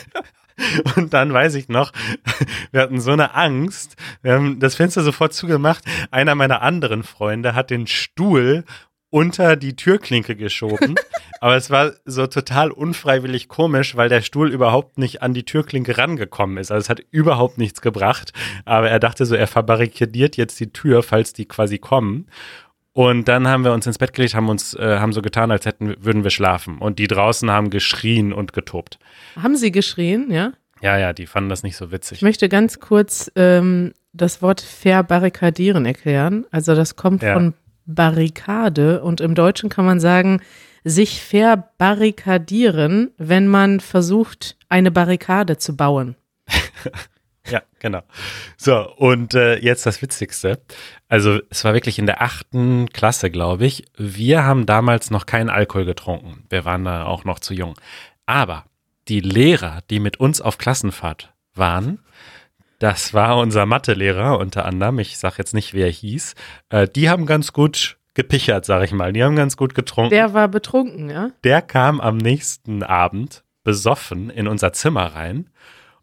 Und 0.96 1.14
dann 1.14 1.34
weiß 1.34 1.56
ich 1.56 1.70
noch, 1.70 1.92
wir 2.72 2.82
hatten 2.82 3.00
so 3.00 3.12
eine 3.12 3.36
Angst. 3.36 3.96
Wir 4.22 4.34
haben 4.34 4.60
das 4.60 4.76
Fenster 4.76 5.04
sofort 5.04 5.34
zugemacht. 5.34 5.84
Einer 6.12 6.36
meiner 6.36 6.62
anderen 6.62 7.04
Freunde 7.04 7.56
hat 7.56 7.70
den 7.70 7.88
Stuhl 7.88 8.64
unter 9.10 9.56
die 9.58 9.76
Türklinke 9.76 10.36
geschoben. 10.36 10.96
Aber 11.42 11.56
es 11.56 11.70
war 11.70 11.94
so 12.06 12.28
total 12.28 12.72
unfreiwillig 12.72 13.48
komisch, 13.48 13.96
weil 13.96 14.10
der 14.10 14.22
Stuhl 14.22 14.52
überhaupt 14.52 14.98
nicht 14.98 15.22
an 15.22 15.34
die 15.34 15.44
Türklinke 15.44 15.98
rangekommen 15.98 16.58
ist. 16.58 16.72
Also 16.72 16.86
es 16.86 16.90
hat 16.90 17.04
überhaupt 17.12 17.58
nichts 17.58 17.82
gebracht. 17.82 18.32
Aber 18.64 18.90
er 18.90 19.00
dachte 19.00 19.26
so, 19.26 19.36
er 19.36 19.48
verbarrikadiert 19.48 20.38
jetzt 20.38 20.60
die 20.60 20.72
Tür, 20.72 21.04
falls 21.04 21.34
die 21.34 21.46
quasi 21.46 21.78
kommen. 21.78 22.28
Und 22.94 23.28
dann 23.30 23.48
haben 23.48 23.64
wir 23.64 23.72
uns 23.74 23.88
ins 23.88 23.98
Bett 23.98 24.14
gelegt, 24.14 24.36
haben 24.36 24.50
uns, 24.50 24.74
äh, 24.74 24.98
haben 25.00 25.14
so 25.14 25.22
getan, 25.22 25.50
als 25.52 25.66
hätten, 25.66 25.96
würden 26.00 26.24
wir 26.24 26.32
schlafen. 26.32 26.78
Und 26.78 27.00
die 27.00 27.08
draußen 27.08 27.50
haben 27.50 27.70
geschrien 27.70 28.34
und 28.34 28.52
getobt. 28.54 29.00
Haben 29.42 29.56
sie 29.56 29.72
geschrien, 29.72 30.30
ja? 30.30 30.52
Ja, 30.82 30.98
ja, 30.98 31.14
die 31.14 31.26
fanden 31.28 31.50
das 31.50 31.64
nicht 31.64 31.78
so 31.78 31.86
Ich 31.86 31.92
witzig. 31.92 32.22
möchte 32.22 32.50
ganz 32.50 32.80
kurz 32.80 33.32
ähm, 33.36 33.94
das 34.14 34.42
Wort 34.42 34.60
verbarrikadieren 34.62 35.86
erklären. 35.86 36.46
Also 36.52 36.76
das 36.76 36.96
kommt 36.98 37.24
Ja. 37.24 37.34
von 37.36 37.54
Barrikade 37.86 39.02
und 39.04 39.22
im 39.22 39.36
Deutschen 39.36 39.70
kann 39.70 39.86
man 39.86 40.00
sagen, 40.00 40.42
sich 40.84 41.22
verbarrikadieren, 41.24 43.12
wenn 43.18 43.48
man 43.48 43.80
versucht, 43.80 44.58
eine 44.70 44.92
Barrikade 44.92 45.58
zu 45.58 45.76
bauen. 45.78 46.16
Ja, 47.50 47.62
genau. 47.80 48.02
So, 48.58 48.88
und 48.98 49.34
äh, 49.34 49.58
jetzt 49.58 49.86
das 49.86 50.02
Witzigste. 50.02 50.62
Also, 51.08 51.40
es 51.50 51.64
war 51.64 51.74
wirklich 51.74 51.98
in 51.98 52.06
der 52.06 52.22
achten 52.22 52.90
Klasse, 52.90 53.32
glaube 53.32 53.66
ich. 53.66 53.86
Wir 53.98 54.44
haben 54.44 54.66
damals 54.66 55.10
noch 55.10 55.26
keinen 55.26 55.50
Alkohol 55.50 55.86
getrunken. 55.86 56.46
Wir 56.50 56.66
waren 56.66 56.86
da 56.86 57.06
auch 57.06 57.26
noch 57.26 57.40
zu 57.40 57.54
jung. 57.54 57.76
Aber 58.26 58.66
die 59.08 59.22
Lehrer, 59.22 59.80
die 59.90 60.00
mit 60.00 60.20
uns 60.20 60.40
auf 60.40 60.58
Klassenfahrt 60.58 61.34
waren, 61.56 62.00
das 62.80 63.14
war 63.14 63.38
unser 63.38 63.66
Mathelehrer 63.66 64.40
unter 64.40 64.66
anderem, 64.66 65.00
ich 65.00 65.18
sage 65.18 65.36
jetzt 65.38 65.54
nicht, 65.54 65.74
wer 65.74 65.86
er 65.86 65.92
hieß, 65.92 66.34
äh, 66.70 66.88
die 66.88 67.10
haben 67.10 67.26
ganz 67.26 67.54
gut 67.54 67.98
gepichert, 68.14 68.66
sag 68.66 68.84
ich 68.84 68.92
mal. 68.92 69.14
Die 69.14 69.24
haben 69.24 69.36
ganz 69.36 69.56
gut 69.56 69.76
getrunken. 69.76 70.10
Der 70.10 70.34
war 70.34 70.48
betrunken, 70.48 71.10
ja? 71.10 71.30
Der 71.44 71.62
kam 71.62 72.02
am 72.02 72.18
nächsten 72.18 72.84
Abend 72.84 73.44
besoffen 73.64 74.30
in 74.30 74.48
unser 74.48 74.74
Zimmer 74.74 75.14
rein 75.14 75.50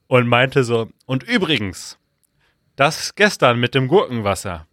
und 0.08 0.26
meinte 0.26 0.64
so, 0.64 0.88
und 1.06 1.22
übrigens, 1.22 1.98
das 2.74 3.14
gestern 3.14 3.60
mit 3.60 3.74
dem 3.74 3.86
Gurkenwasser, 3.86 4.66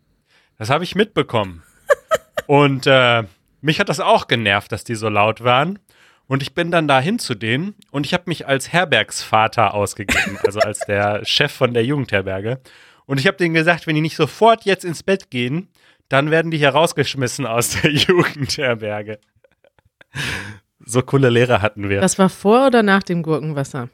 das 0.58 0.70
habe 0.70 0.84
ich 0.84 0.96
mitbekommen. 0.96 1.62
und 2.48 2.88
äh, 2.88 3.24
mich 3.62 3.80
hat 3.80 3.90
das 3.90 4.00
auch 4.00 4.28
genervt, 4.28 4.72
dass 4.72 4.84
die 4.84 4.96
so 4.96 5.10
laut 5.10 5.44
waren. 5.44 5.80
Und 6.28 6.42
ich 6.42 6.56
bin 6.56 6.72
dann 6.72 6.88
dahin 6.88 7.20
zu 7.20 7.36
denen 7.36 7.76
und 7.92 8.06
ich 8.06 8.14
habe 8.14 8.24
mich 8.28 8.48
als 8.48 8.74
Herbergsvater 8.74 9.76
ausgegeben, 9.76 10.40
also 10.44 10.60
als 10.60 10.80
der 10.80 11.24
Chef 11.26 11.52
von 11.52 11.74
der 11.74 11.86
Jugendherberge. 11.86 12.60
Und 13.06 13.20
ich 13.20 13.28
habe 13.28 13.38
denen 13.38 13.54
gesagt, 13.54 13.86
wenn 13.86 13.94
die 13.94 14.02
nicht 14.02 14.16
sofort 14.16 14.66
jetzt 14.66 14.86
ins 14.86 15.04
Bett 15.04 15.30
gehen, 15.30 15.70
dann 16.10 16.32
werden 16.32 16.50
die 16.50 16.58
hier 16.58 16.70
rausgeschmissen 16.70 17.46
aus 17.46 17.82
der 17.82 17.92
Jugendherberge. 17.94 19.20
So 20.80 21.02
coole 21.02 21.30
Lehrer 21.30 21.62
hatten 21.62 21.90
wir. 21.90 22.02
Das, 22.02 22.14
Das 22.14 22.20
war 22.20 22.30
vor 22.30 22.68
oder 22.68 22.82
nach 22.82 23.04
dem 23.04 23.22
Gurkenwasser? 23.22 23.90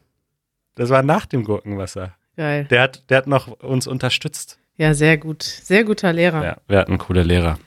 War 0.89 1.03
nach 1.03 1.25
dem 1.25 1.43
Gurkenwasser. 1.43 2.15
Geil. 2.37 2.65
Der 2.69 2.81
hat, 2.81 3.09
der 3.09 3.17
hat 3.17 3.27
noch 3.27 3.47
uns 3.61 3.87
unterstützt. 3.87 4.57
Ja, 4.77 4.93
sehr 4.93 5.17
gut. 5.17 5.43
Sehr 5.43 5.83
guter 5.83 6.11
Lehrer. 6.13 6.43
Ja, 6.43 6.57
wir 6.67 6.79
hatten 6.79 6.97
coole 6.97 7.23
Lehrer. 7.23 7.59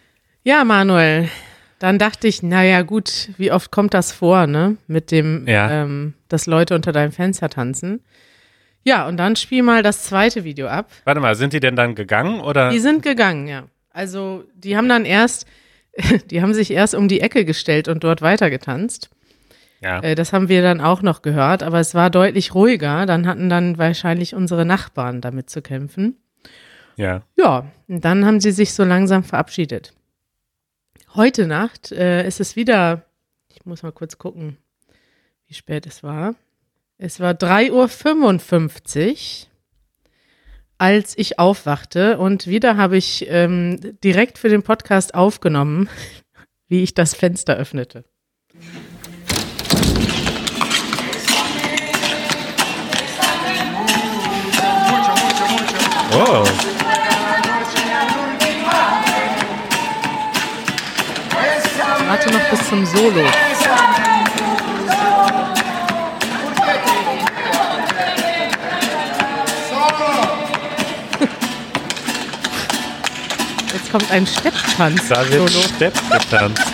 Ja, 0.42 0.64
Manuel. 0.64 1.28
Dann 1.78 1.98
dachte 1.98 2.28
ich, 2.28 2.42
naja, 2.42 2.82
gut, 2.82 3.28
wie 3.36 3.52
oft 3.52 3.70
kommt 3.70 3.94
das 3.94 4.10
vor, 4.12 4.46
ne? 4.46 4.76
Mit 4.86 5.10
dem, 5.10 5.46
Ja. 5.46 5.70
ähm, 5.82 6.14
dass 6.28 6.46
Leute 6.46 6.74
unter 6.74 6.92
deinem 6.92 7.12
Fenster 7.12 7.48
tanzen. 7.50 8.00
Ja, 8.84 9.06
und 9.06 9.16
dann 9.16 9.36
spiel 9.36 9.62
mal 9.62 9.82
das 9.82 10.04
zweite 10.04 10.44
Video 10.44 10.66
ab. 10.66 10.90
Warte 11.04 11.20
mal, 11.20 11.34
sind 11.34 11.52
die 11.52 11.60
denn 11.60 11.76
dann 11.76 11.94
gegangen 11.94 12.40
oder? 12.40 12.70
Die 12.70 12.78
sind 12.78 13.02
gegangen, 13.02 13.46
ja. 13.48 13.64
Also, 13.90 14.44
die 14.54 14.76
haben 14.76 14.88
dann 14.88 15.04
erst, 15.04 15.46
die 16.30 16.42
haben 16.42 16.54
sich 16.54 16.70
erst 16.70 16.94
um 16.94 17.08
die 17.08 17.20
Ecke 17.20 17.44
gestellt 17.44 17.88
und 17.88 18.02
dort 18.04 18.22
weitergetanzt. 18.22 19.10
Ja. 19.84 20.00
Äh, 20.00 20.14
das 20.14 20.32
haben 20.32 20.48
wir 20.48 20.62
dann 20.62 20.80
auch 20.80 21.02
noch 21.02 21.20
gehört, 21.20 21.62
aber 21.62 21.78
es 21.78 21.94
war 21.94 22.08
deutlich 22.08 22.54
ruhiger. 22.54 23.04
Dann 23.04 23.26
hatten 23.26 23.50
dann 23.50 23.76
wahrscheinlich 23.76 24.34
unsere 24.34 24.64
Nachbarn 24.64 25.20
damit 25.20 25.50
zu 25.50 25.60
kämpfen. 25.60 26.16
ja. 26.96 27.22
Ja, 27.36 27.66
und 27.86 28.02
dann 28.04 28.24
haben 28.24 28.40
sie 28.40 28.50
sich 28.50 28.72
so 28.72 28.82
langsam 28.82 29.24
verabschiedet. 29.24 29.92
Heute 31.14 31.46
Nacht 31.46 31.92
äh, 31.92 32.26
ist 32.26 32.40
es 32.40 32.56
wieder, 32.56 33.04
ich 33.48 33.66
muss 33.66 33.82
mal 33.82 33.92
kurz 33.92 34.16
gucken, 34.16 34.56
wie 35.46 35.54
spät 35.54 35.86
es 35.86 36.02
war. 36.02 36.34
Es 36.96 37.20
war 37.20 37.34
3.55 37.34 39.10
Uhr. 39.10 39.48
als 40.78 41.16
ich 41.18 41.38
aufwachte. 41.38 42.18
Und 42.18 42.46
wieder 42.46 42.78
habe 42.78 42.96
ich 42.96 43.26
ähm, 43.28 43.98
direkt 44.02 44.38
für 44.38 44.48
den 44.48 44.62
Podcast 44.62 45.14
aufgenommen, 45.14 45.90
wie 46.68 46.82
ich 46.82 46.94
das 46.94 47.14
Fenster 47.14 47.54
öffnete. 47.56 48.04
Oh. 56.16 56.44
Warte 62.06 62.30
noch 62.30 62.50
bis 62.50 62.68
zum 62.68 62.86
Solo. 62.86 63.24
Jetzt 73.72 73.90
kommt 73.90 74.08
ein 74.12 74.24
Stepptanz. 74.24 75.08
Da 75.08 75.28
wird 75.28 75.50
Solo. 75.50 75.64
Stepp 75.74 75.94
getanzt. 76.12 76.62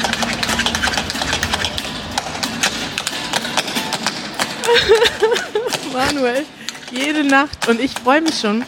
Manuel, 5.95 6.45
jede 6.91 7.25
Nacht. 7.25 7.69
Und 7.69 7.81
ich 7.81 7.93
freue 7.93 8.21
mich 8.21 8.39
schon. 8.39 8.67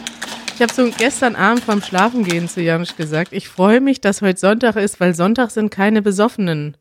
Ich 0.63 0.69
habe 0.69 0.89
so 0.91 0.97
gestern 0.97 1.35
Abend 1.35 1.67
beim 1.67 1.81
Schlafengehen 1.81 2.47
zu 2.47 2.61
Janusz 2.61 2.95
gesagt, 2.95 3.33
ich 3.33 3.49
freue 3.49 3.81
mich, 3.81 3.99
dass 3.99 4.21
heute 4.21 4.39
Sonntag 4.39 4.77
ist, 4.77 5.01
weil 5.01 5.13
Sonntag 5.13 5.51
sind 5.51 5.71
keine 5.71 6.01
Besoffenen 6.01 6.77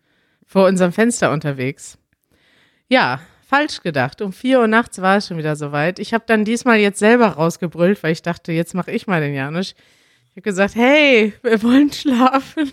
vor 0.47 0.69
unserem 0.69 0.93
Fenster 0.93 1.33
unterwegs. 1.33 1.99
Ja, 2.89 3.19
falsch 3.45 3.81
gedacht. 3.83 4.23
Um 4.23 4.33
vier 4.33 4.61
Uhr 4.61 4.69
nachts 4.69 5.03
war 5.03 5.17
es 5.17 5.27
schon 5.27 5.37
wieder 5.37 5.57
soweit. 5.57 5.99
Ich 5.99 6.15
habe 6.15 6.23
dann 6.29 6.45
diesmal 6.45 6.79
jetzt 6.79 7.01
selber 7.01 7.27
rausgebrüllt, 7.27 8.01
weil 8.05 8.13
ich 8.13 8.23
dachte, 8.23 8.53
jetzt 8.53 8.73
mache 8.73 8.93
ich 8.93 9.09
mal 9.09 9.21
den 9.21 9.35
Janusz. 9.35 9.75
Ich 10.27 10.31
habe 10.37 10.43
gesagt, 10.43 10.77
hey, 10.77 11.33
wir 11.43 11.61
wollen 11.65 11.93
schlafen. 11.93 12.71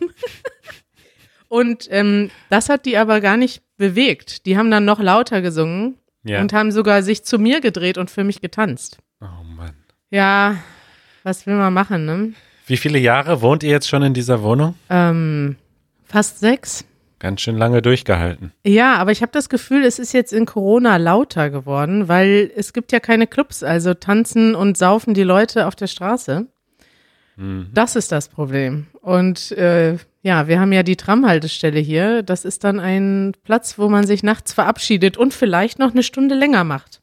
Und 1.47 1.87
ähm, 1.89 2.29
das 2.51 2.69
hat 2.69 2.85
die 2.85 2.97
aber 2.97 3.19
gar 3.19 3.35
nicht 3.35 3.63
bewegt. 3.77 4.45
Die 4.45 4.59
haben 4.59 4.69
dann 4.69 4.85
noch 4.85 4.99
lauter 4.99 5.41
gesungen 5.41 5.97
Ja. 6.21 6.39
und 6.39 6.53
haben 6.53 6.71
sogar 6.71 7.01
sich 7.01 7.23
zu 7.23 7.39
mir 7.39 7.61
gedreht 7.61 7.97
und 7.97 8.11
für 8.11 8.23
mich 8.23 8.41
getanzt. 8.41 8.99
Oh 9.21 9.43
Mann. 9.43 9.73
Ja, 10.11 10.57
was 11.23 11.45
will 11.45 11.55
man 11.55 11.73
machen, 11.73 12.05
ne? 12.05 12.33
Wie 12.67 12.77
viele 12.77 12.99
Jahre 12.99 13.41
wohnt 13.41 13.63
ihr 13.63 13.71
jetzt 13.71 13.89
schon 13.89 14.03
in 14.03 14.13
dieser 14.13 14.43
Wohnung? 14.43 14.75
Ähm, 14.89 15.55
fast 16.05 16.39
sechs. 16.39 16.85
Ganz 17.17 17.41
schön 17.41 17.57
lange 17.57 17.81
durchgehalten. 17.81 18.53
Ja, 18.65 18.95
aber 18.95 19.11
ich 19.11 19.21
habe 19.21 19.31
das 19.31 19.49
Gefühl, 19.49 19.83
es 19.83 19.99
ist 19.99 20.13
jetzt 20.13 20.31
in 20.31 20.45
Corona 20.45 20.97
lauter 20.97 21.49
geworden, 21.49 22.07
weil 22.07 22.49
es 22.55 22.71
gibt 22.71 22.91
ja 22.91 22.99
keine 22.99 23.27
Clubs, 23.27 23.63
also 23.63 23.93
tanzen 23.93 24.55
und 24.55 24.77
saufen 24.77 25.13
die 25.13 25.23
Leute 25.23 25.67
auf 25.67 25.75
der 25.75 25.87
Straße. 25.87 26.47
Das 27.73 27.95
ist 27.95 28.11
das 28.11 28.27
Problem. 28.27 28.87
Und 28.99 29.53
äh, 29.53 29.95
ja, 30.23 30.49
wir 30.49 30.59
haben 30.59 30.73
ja 30.73 30.83
die 30.83 30.97
Tramhaltestelle 30.97 31.79
hier. 31.79 32.21
Das 32.21 32.43
ist 32.43 32.65
dann 32.65 32.81
ein 32.81 33.31
Platz, 33.45 33.77
wo 33.77 33.87
man 33.87 34.05
sich 34.05 34.23
nachts 34.23 34.51
verabschiedet 34.51 35.15
und 35.15 35.33
vielleicht 35.33 35.79
noch 35.79 35.91
eine 35.91 36.03
Stunde 36.03 36.35
länger 36.35 36.65
macht. 36.65 36.99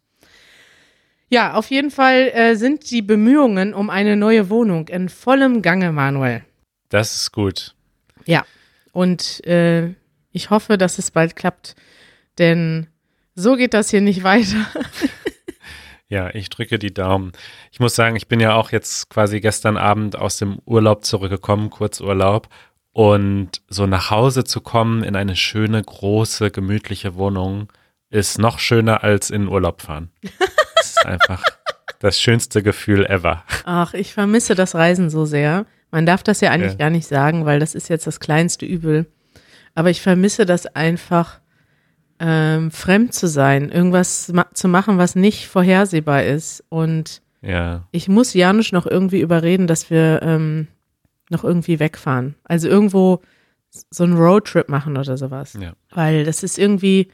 Ja, 1.28 1.54
auf 1.54 1.70
jeden 1.70 1.90
Fall 1.90 2.30
äh, 2.34 2.54
sind 2.54 2.90
die 2.90 3.02
Bemühungen 3.02 3.74
um 3.74 3.90
eine 3.90 4.16
neue 4.16 4.48
Wohnung 4.48 4.88
in 4.88 5.08
vollem 5.08 5.62
Gange, 5.62 5.92
Manuel. 5.92 6.44
Das 6.88 7.16
ist 7.16 7.32
gut. 7.32 7.74
Ja, 8.26 8.44
und 8.92 9.44
äh, 9.46 9.94
ich 10.32 10.50
hoffe, 10.50 10.78
dass 10.78 10.98
es 10.98 11.10
bald 11.10 11.34
klappt, 11.34 11.74
denn 12.38 12.86
so 13.34 13.56
geht 13.56 13.74
das 13.74 13.90
hier 13.90 14.00
nicht 14.00 14.22
weiter. 14.22 14.66
Ja, 16.08 16.32
ich 16.32 16.50
drücke 16.50 16.78
die 16.78 16.94
Daumen. 16.94 17.32
Ich 17.72 17.80
muss 17.80 17.96
sagen, 17.96 18.14
ich 18.14 18.28
bin 18.28 18.38
ja 18.38 18.54
auch 18.54 18.70
jetzt 18.70 19.10
quasi 19.10 19.40
gestern 19.40 19.76
Abend 19.76 20.16
aus 20.16 20.36
dem 20.36 20.60
Urlaub 20.64 21.04
zurückgekommen, 21.04 21.68
Kurzurlaub. 21.70 22.48
Und 22.92 23.60
so 23.68 23.86
nach 23.86 24.10
Hause 24.10 24.44
zu 24.44 24.60
kommen 24.60 25.02
in 25.02 25.16
eine 25.16 25.36
schöne, 25.36 25.82
große, 25.82 26.50
gemütliche 26.50 27.16
Wohnung 27.16 27.72
ist 28.08 28.38
noch 28.38 28.60
schöner 28.60 29.02
als 29.02 29.30
in 29.30 29.48
Urlaub 29.48 29.82
fahren. 29.82 30.12
Ist 31.14 31.28
einfach 31.28 31.42
das 32.00 32.20
schönste 32.20 32.62
Gefühl 32.62 33.06
ever. 33.06 33.42
Ach, 33.64 33.94
ich 33.94 34.12
vermisse 34.12 34.54
das 34.54 34.74
Reisen 34.74 35.08
so 35.10 35.24
sehr. 35.24 35.66
Man 35.90 36.04
darf 36.06 36.22
das 36.22 36.40
ja 36.40 36.50
eigentlich 36.50 36.72
Ja. 36.72 36.78
gar 36.78 36.90
nicht 36.90 37.06
sagen, 37.06 37.44
weil 37.46 37.58
das 37.60 37.74
ist 37.74 37.88
jetzt 37.88 38.06
das 38.06 38.20
kleinste 38.20 38.66
Übel. 38.66 39.06
Aber 39.74 39.90
ich 39.90 40.02
vermisse 40.02 40.46
das 40.46 40.66
einfach, 40.66 41.40
ähm, 42.18 42.70
fremd 42.70 43.12
zu 43.12 43.28
sein, 43.28 43.70
irgendwas 43.70 44.28
ma 44.32 44.46
zu 44.54 44.68
machen, 44.68 44.96
was 44.98 45.14
nicht 45.16 45.48
vorhersehbar 45.48 46.24
ist. 46.24 46.64
Und 46.70 47.20
Ja, 47.42 47.86
ich 47.92 48.08
muss 48.08 48.32
Janusz 48.34 48.72
noch 48.72 48.86
irgendwie 48.86 49.20
überreden, 49.20 49.66
dass 49.66 49.90
wir 49.90 50.20
ähm, 50.22 50.66
noch 51.30 51.44
irgendwie 51.44 51.78
wegfahren. 51.78 52.34
Also 52.44 52.68
irgendwo 52.68 53.20
so 53.90 54.04
einen 54.04 54.16
Roadtrip 54.16 54.68
machen 54.70 54.96
oder 54.96 55.16
sowas. 55.18 55.56
ja. 55.60 55.72
Weil 55.90 56.24
das 56.24 56.42
ist 56.42 56.58
irgendwie, 56.58 57.08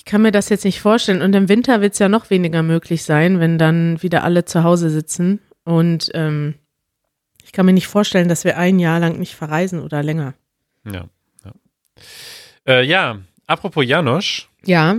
ich 0.00 0.06
kann 0.06 0.22
mir 0.22 0.32
das 0.32 0.48
jetzt 0.48 0.64
nicht 0.64 0.80
vorstellen. 0.80 1.20
Und 1.20 1.34
im 1.34 1.50
Winter 1.50 1.82
wird 1.82 1.92
es 1.92 1.98
ja 1.98 2.08
noch 2.08 2.30
weniger 2.30 2.62
möglich 2.62 3.04
sein, 3.04 3.38
wenn 3.38 3.58
dann 3.58 4.02
wieder 4.02 4.24
alle 4.24 4.46
zu 4.46 4.64
Hause 4.64 4.88
sitzen. 4.88 5.40
Und 5.62 6.10
ähm, 6.14 6.54
ich 7.44 7.52
kann 7.52 7.66
mir 7.66 7.74
nicht 7.74 7.86
vorstellen, 7.86 8.30
dass 8.30 8.44
wir 8.44 8.56
ein 8.56 8.78
Jahr 8.78 8.98
lang 8.98 9.18
nicht 9.18 9.34
verreisen 9.34 9.78
oder 9.78 10.02
länger. 10.02 10.32
Ja, 10.86 11.04
ja. 11.44 11.52
Äh, 12.66 12.82
ja, 12.82 13.18
apropos 13.46 13.84
Janusz. 13.84 14.48
Ja. 14.64 14.96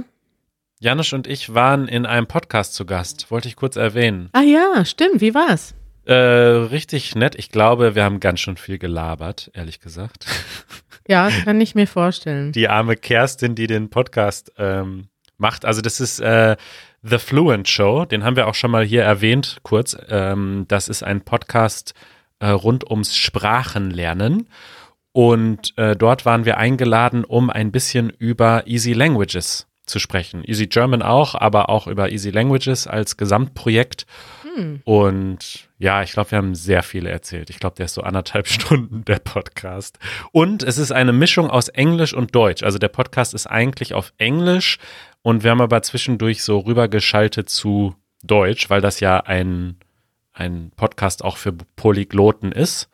Janusz 0.80 1.14
und 1.14 1.26
ich 1.26 1.52
waren 1.52 1.88
in 1.88 2.06
einem 2.06 2.28
Podcast 2.28 2.76
zu 2.76 2.86
Gast, 2.86 3.32
wollte 3.32 3.48
ich 3.48 3.56
kurz 3.56 3.78
erwähnen. 3.78 4.30
Ah 4.34 4.42
ja, 4.42 4.86
stimmt. 4.86 5.20
Wie 5.20 5.34
war's? 5.34 5.74
Äh, 6.06 6.14
richtig 6.14 7.16
nett. 7.16 7.34
Ich 7.34 7.50
glaube, 7.50 7.96
wir 7.96 8.04
haben 8.04 8.20
ganz 8.20 8.40
schön 8.40 8.56
viel 8.56 8.78
gelabert, 8.78 9.50
ehrlich 9.56 9.80
gesagt. 9.80 10.28
Ja, 11.12 11.30
kann 11.44 11.60
ich 11.60 11.76
mir 11.76 11.88
vorstellen. 11.88 12.54
Die 12.54 12.70
arme 12.70 12.96
Kerstin, 12.96 13.54
die 13.54 13.68
den 13.68 13.90
Podcast 13.90 14.54
ähm, 14.58 15.10
macht. 15.38 15.66
Also 15.66 15.82
das 15.82 16.00
ist 16.00 16.22
äh, 16.22 16.56
The 17.04 17.18
Fluent 17.18 17.68
Show. 17.68 18.06
Den 18.06 18.24
haben 18.24 18.38
wir 18.38 18.48
auch 18.48 18.56
schon 18.56 18.72
mal 18.72 18.86
hier 18.86 19.04
erwähnt, 19.04 19.58
kurz. 19.62 19.98
Ähm, 20.08 20.64
das 20.70 20.88
ist 20.88 21.04
ein 21.04 21.20
Podcast 21.20 21.96
äh, 22.40 22.48
rund 22.48 22.90
ums 22.90 23.18
Sprachenlernen. 23.18 24.48
Und 25.12 25.78
äh, 25.78 25.98
dort 25.98 26.26
waren 26.26 26.46
wir 26.46 26.58
eingeladen, 26.58 27.26
um 27.26 27.50
ein 27.50 27.74
bisschen 27.74 28.10
über 28.10 28.66
Easy 28.66 28.94
Languages 28.94 29.68
zu 29.86 30.00
sprechen. 30.00 30.46
Easy 30.46 30.68
German 30.68 31.02
auch, 31.02 31.36
aber 31.36 31.70
auch 31.70 31.88
über 31.88 32.10
Easy 32.10 32.30
Languages 32.30 32.88
als 32.88 33.18
Gesamtprojekt. 33.18 34.06
Und 34.84 35.70
ja, 35.78 36.04
ich 36.04 36.12
glaube, 36.12 36.32
wir 36.32 36.38
haben 36.38 36.56
sehr 36.56 36.84
viele 36.84 37.10
erzählt. 37.10 37.50
Ich 37.50 37.60
glaube, 37.60 37.76
der 37.76 37.86
ist 37.86 37.94
so 37.94 38.02
anderthalb 38.02 38.48
Stunden, 38.50 39.06
der 39.06 39.20
Podcast. 39.20 40.00
Und 40.32 40.64
es 40.64 40.78
ist 40.78 40.92
eine 40.92 41.14
Mischung 41.14 41.50
aus 41.50 41.68
Englisch 41.70 42.14
und 42.14 42.36
Deutsch. 42.36 42.64
Also 42.64 42.78
der 42.78 42.90
Podcast 42.90 43.34
ist 43.34 43.48
eigentlich 43.48 43.94
auf 43.94 44.14
Englisch 44.18 44.78
und 45.22 45.44
wir 45.44 45.52
haben 45.52 45.62
aber 45.62 45.82
zwischendurch 45.84 46.44
so 46.44 46.60
rübergeschaltet 46.60 47.50
zu 47.50 47.96
Deutsch, 48.24 48.70
weil 48.70 48.82
das 48.82 49.00
ja 49.00 49.20
ein, 49.20 49.78
ein 50.34 50.72
Podcast 50.76 51.24
auch 51.24 51.38
für 51.38 51.54
Polygloten 51.76 52.52
ist. 52.52 52.90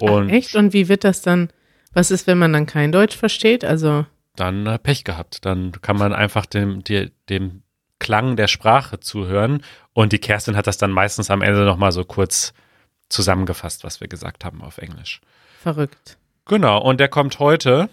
Und 0.00 0.30
Ach, 0.30 0.32
echt? 0.34 0.54
Und 0.54 0.72
wie 0.72 0.88
wird 0.88 1.04
das 1.04 1.22
dann? 1.22 1.50
Was 1.92 2.10
ist, 2.10 2.26
wenn 2.26 2.38
man 2.38 2.52
dann 2.52 2.66
kein 2.66 2.90
Deutsch 2.90 3.16
versteht? 3.16 3.64
Also, 3.64 4.06
dann 4.36 4.66
äh, 4.66 4.78
Pech 4.78 5.04
gehabt. 5.04 5.44
Dann 5.44 5.72
kann 5.82 5.96
man 5.96 6.12
einfach 6.12 6.46
dem, 6.46 6.82
dem, 6.84 7.10
dem 7.28 7.61
Klang 8.02 8.34
der 8.36 8.48
Sprache 8.48 8.98
zuhören. 8.98 9.62
Und 9.92 10.12
die 10.12 10.18
Kerstin 10.18 10.56
hat 10.56 10.66
das 10.66 10.76
dann 10.76 10.90
meistens 10.90 11.30
am 11.30 11.40
Ende 11.40 11.64
nochmal 11.64 11.92
so 11.92 12.04
kurz 12.04 12.52
zusammengefasst, 13.08 13.84
was 13.84 14.00
wir 14.00 14.08
gesagt 14.08 14.44
haben 14.44 14.60
auf 14.62 14.78
Englisch. 14.78 15.20
verrückt. 15.62 16.18
Genau, 16.46 16.80
und 16.82 16.98
der 16.98 17.06
kommt 17.08 17.38
heute. 17.38 17.88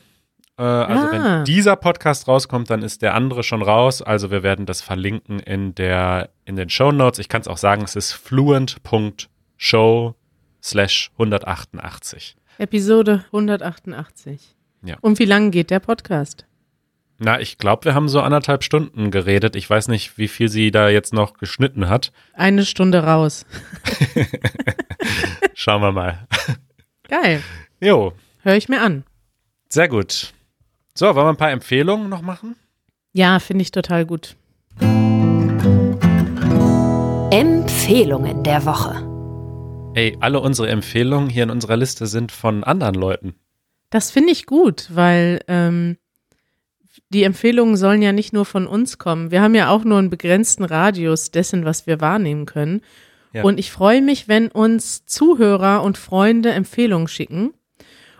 Äh, 0.57 0.63
also 0.63 1.05
Ah. 1.07 1.11
wenn 1.11 1.45
dieser 1.45 1.75
Podcast 1.75 2.27
rauskommt, 2.27 2.71
dann 2.71 2.81
ist 2.81 3.03
der 3.03 3.13
andere 3.13 3.43
schon 3.43 3.61
raus. 3.61 4.01
Also 4.01 4.31
wir 4.31 4.41
werden 4.41 4.65
das 4.65 4.81
verlinken 4.81 5.39
in, 5.39 5.75
der, 5.75 6.29
in 6.45 6.55
den 6.55 6.69
Show 6.71 6.91
Notes. 6.91 7.19
Ich 7.19 7.29
kann 7.29 7.41
es 7.41 7.47
auch 7.47 7.57
sagen, 7.57 7.83
es 7.83 7.95
ist 7.95 8.13
fluent.show 8.13 10.15
slash 10.63 11.11
188. 11.19 12.35
Episode 12.57 13.23
188. 13.27 14.55
Ja. 14.83 14.97
Und 15.01 15.19
wie 15.19 15.25
lange 15.25 15.51
geht 15.51 15.69
der 15.69 15.79
Podcast? 15.79 16.45
Na, 17.21 17.39
ich 17.41 17.57
glaube, 17.57 17.83
wir 17.85 17.95
haben 17.95 18.07
so 18.07 18.21
anderthalb 18.21 18.63
Stunden 18.63 19.11
geredet. 19.11 19.55
Ich 19.57 19.69
weiß 19.69 19.89
nicht, 19.89 20.17
wie 20.17 20.29
viel 20.29 20.47
sie 20.47 20.71
da 20.71 20.87
jetzt 20.89 21.13
noch 21.13 21.33
geschnitten 21.33 21.89
hat. 21.89 22.13
Eine 22.33 22.65
Stunde 22.65 23.03
raus. 23.03 23.45
Schauen 25.53 25.81
wir 25.81 25.91
mal. 25.91 26.27
Geil. 27.09 27.43
Jo, 27.81 28.13
Höre 28.41 28.55
ich 28.55 28.69
mir 28.69 28.81
an. 28.81 29.03
sehr 29.67 29.89
gut. 29.89 30.33
So, 30.95 31.07
wollen 31.07 31.25
wir 31.25 31.29
ein 31.29 31.37
paar 31.37 31.51
Empfehlungen 31.51 32.09
noch 32.09 32.21
machen? 32.21 32.55
Ja, 33.13 33.39
finde 33.39 33.63
ich 33.63 33.71
total 33.71 34.05
gut. 34.05 34.35
Empfehlungen 37.31 38.43
der 38.43 38.65
Woche. 38.65 39.05
Ey, 39.95 40.17
alle 40.21 40.39
unsere 40.39 40.69
Empfehlungen 40.69 41.29
hier 41.29 41.43
in 41.43 41.49
unserer 41.49 41.75
Liste 41.77 42.07
sind 42.07 42.31
von 42.31 42.63
anderen 42.63 42.95
Leuten. 42.95 43.35
Das 43.89 44.11
finde 44.11 44.31
ich 44.31 44.45
gut, 44.45 44.87
weil 44.91 45.41
ähm, 45.47 45.97
die 47.09 47.23
Empfehlungen 47.23 47.77
sollen 47.77 48.01
ja 48.01 48.11
nicht 48.11 48.33
nur 48.33 48.45
von 48.45 48.67
uns 48.67 48.97
kommen. 48.97 49.31
Wir 49.31 49.41
haben 49.41 49.55
ja 49.55 49.69
auch 49.69 49.83
nur 49.83 49.97
einen 49.97 50.09
begrenzten 50.09 50.63
Radius 50.63 51.31
dessen, 51.31 51.65
was 51.65 51.87
wir 51.87 52.01
wahrnehmen 52.01 52.45
können. 52.45 52.81
Ja. 53.33 53.43
Und 53.43 53.59
ich 53.59 53.71
freue 53.71 54.01
mich, 54.01 54.27
wenn 54.27 54.47
uns 54.49 55.05
Zuhörer 55.05 55.83
und 55.83 55.97
Freunde 55.97 56.51
Empfehlungen 56.51 57.07
schicken. 57.07 57.53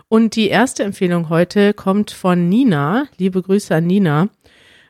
Und 0.08 0.34
die 0.36 0.48
erste 0.48 0.82
Empfehlung 0.82 1.28
heute 1.28 1.72
kommt 1.74 2.10
von 2.10 2.48
Nina. 2.48 3.06
Liebe 3.16 3.42
Grüße 3.42 3.74
an 3.74 3.86
Nina. 3.86 4.28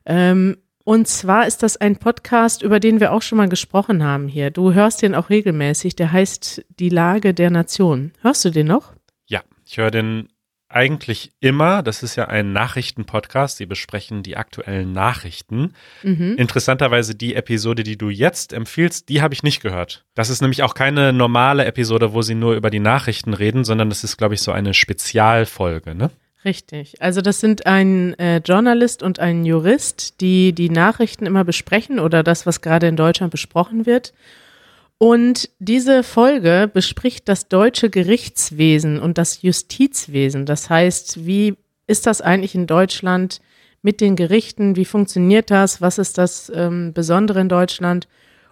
Ähm, 0.07 0.57
und 0.85 1.07
zwar 1.09 1.47
ist 1.47 1.63
das 1.63 1.77
ein 1.77 1.97
Podcast, 1.97 2.63
über 2.63 2.81
den 2.81 3.01
wir 3.01 3.13
auch 3.13 3.23
schon 3.23 3.39
mal 3.39 3.49
gesprochen 3.49 4.03
haben 4.03 4.29
hier. 4.29 4.51
Du 4.51 4.73
hörst 4.73 5.03
den 5.03 5.15
auch 5.15 5.31
regelmäßig. 5.31 5.95
Der 5.95 6.11
heißt 6.11 6.65
Die 6.79 6.89
Lage 6.89 7.35
der 7.35 7.51
Nation. 7.51 8.13
Hörst 8.23 8.45
du 8.45 8.51
den 8.51 8.67
noch? 8.67 8.95
Ja, 9.27 9.43
ich 9.67 9.77
höre 9.77 9.91
den 9.91 10.29
eigentlich 10.71 11.33
immer. 11.41 11.83
Das 11.83 12.03
ist 12.03 12.17
ja 12.17 12.29
ein 12.29 12.53
Nachrichtenpodcast. 12.53 13.59
Sie 13.59 13.67
besprechen 13.67 14.23
die 14.23 14.37
aktuellen 14.37 14.93
Nachrichten. 14.93 15.75
Mhm. 16.03 16.37
Interessanterweise 16.39 17.15
die 17.15 17.35
Episode, 17.35 17.83
die 17.83 17.99
du 17.99 18.09
jetzt 18.09 18.53
empfiehlst, 18.53 19.09
die 19.09 19.21
habe 19.21 19.35
ich 19.35 19.43
nicht 19.43 19.61
gehört. 19.61 20.05
Das 20.15 20.31
ist 20.31 20.41
nämlich 20.41 20.63
auch 20.63 20.75
keine 20.75 21.13
normale 21.13 21.65
Episode, 21.65 22.13
wo 22.13 22.23
sie 22.23 22.35
nur 22.35 22.55
über 22.55 22.71
die 22.71 22.81
Nachrichten 22.81 23.35
reden, 23.35 23.65
sondern 23.65 23.89
das 23.89 24.05
ist, 24.05 24.17
glaube 24.17 24.35
ich, 24.35 24.43
so 24.43 24.53
eine 24.53 24.73
Spezialfolge, 24.73 25.95
ne? 25.95 26.11
Richtig. 26.45 27.03
Also 27.03 27.21
das 27.21 27.41
sind 27.41 27.67
ein 27.67 28.19
äh, 28.19 28.39
Journalist 28.39 29.03
und 29.03 29.19
ein 29.19 29.45
Jurist, 29.45 30.23
die 30.23 30.55
die 30.55 30.71
Nachrichten 30.71 31.27
immer 31.27 31.45
besprechen 31.45 31.99
oder 31.99 32.23
das, 32.23 32.47
was 32.47 32.63
gerade 32.63 32.87
in 32.87 32.97
Deutschland 32.97 33.31
besprochen 33.31 33.85
wird. 33.85 34.15
Und 35.03 35.49
diese 35.59 36.03
Folge 36.03 36.71
bespricht 36.71 37.27
das 37.27 37.49
deutsche 37.49 37.89
Gerichtswesen 37.89 39.01
und 39.01 39.17
das 39.17 39.41
Justizwesen. 39.41 40.45
Das 40.45 40.69
heißt, 40.69 41.25
wie 41.25 41.57
ist 41.87 42.07
das 42.07 42.21
eigentlich 42.21 42.55
in 42.55 42.67
Deutschland 42.67 43.41
mit 43.81 44.03
den 44.03 44.15
Gerichten? 44.15 44.77
Wie 44.77 44.85
funktioniert 44.85 45.51
das? 45.51 45.81
Was 45.81 45.97
ist 45.97 46.19
das 46.19 46.53
ähm, 46.55 46.93
Besondere 46.93 47.41
in 47.41 47.49
Deutschland? 47.49 48.09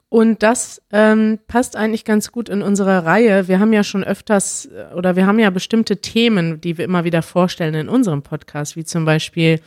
Und 0.09 0.43
das 0.43 0.81
ähm, 0.91 1.39
passt 1.49 1.77
eigentlich 1.77 2.07
ganz 2.07 2.33
gut 2.33 2.49
in 2.49 2.63
unsere 2.63 3.05
Reihe. 3.05 3.47
Wir 3.47 3.61
haben 3.61 3.75
ja 3.75 3.85
schon 3.85 4.03
öfters 4.03 4.71
äh, 4.73 4.95
oder 4.95 5.17
wir 5.17 5.27
haben 5.27 5.39
ja 5.39 5.51
bestimmte 5.51 5.99
Themen, 5.99 6.63
die 6.63 6.79
wir 6.79 6.87
immer 6.87 7.05
wieder 7.05 7.21
vorstellen 7.21 7.75
in 7.75 7.91
unserem 7.91 8.23
Podcast, 8.23 8.75
wie 8.75 8.85
zum 8.85 9.05
Beispiel 9.05 9.61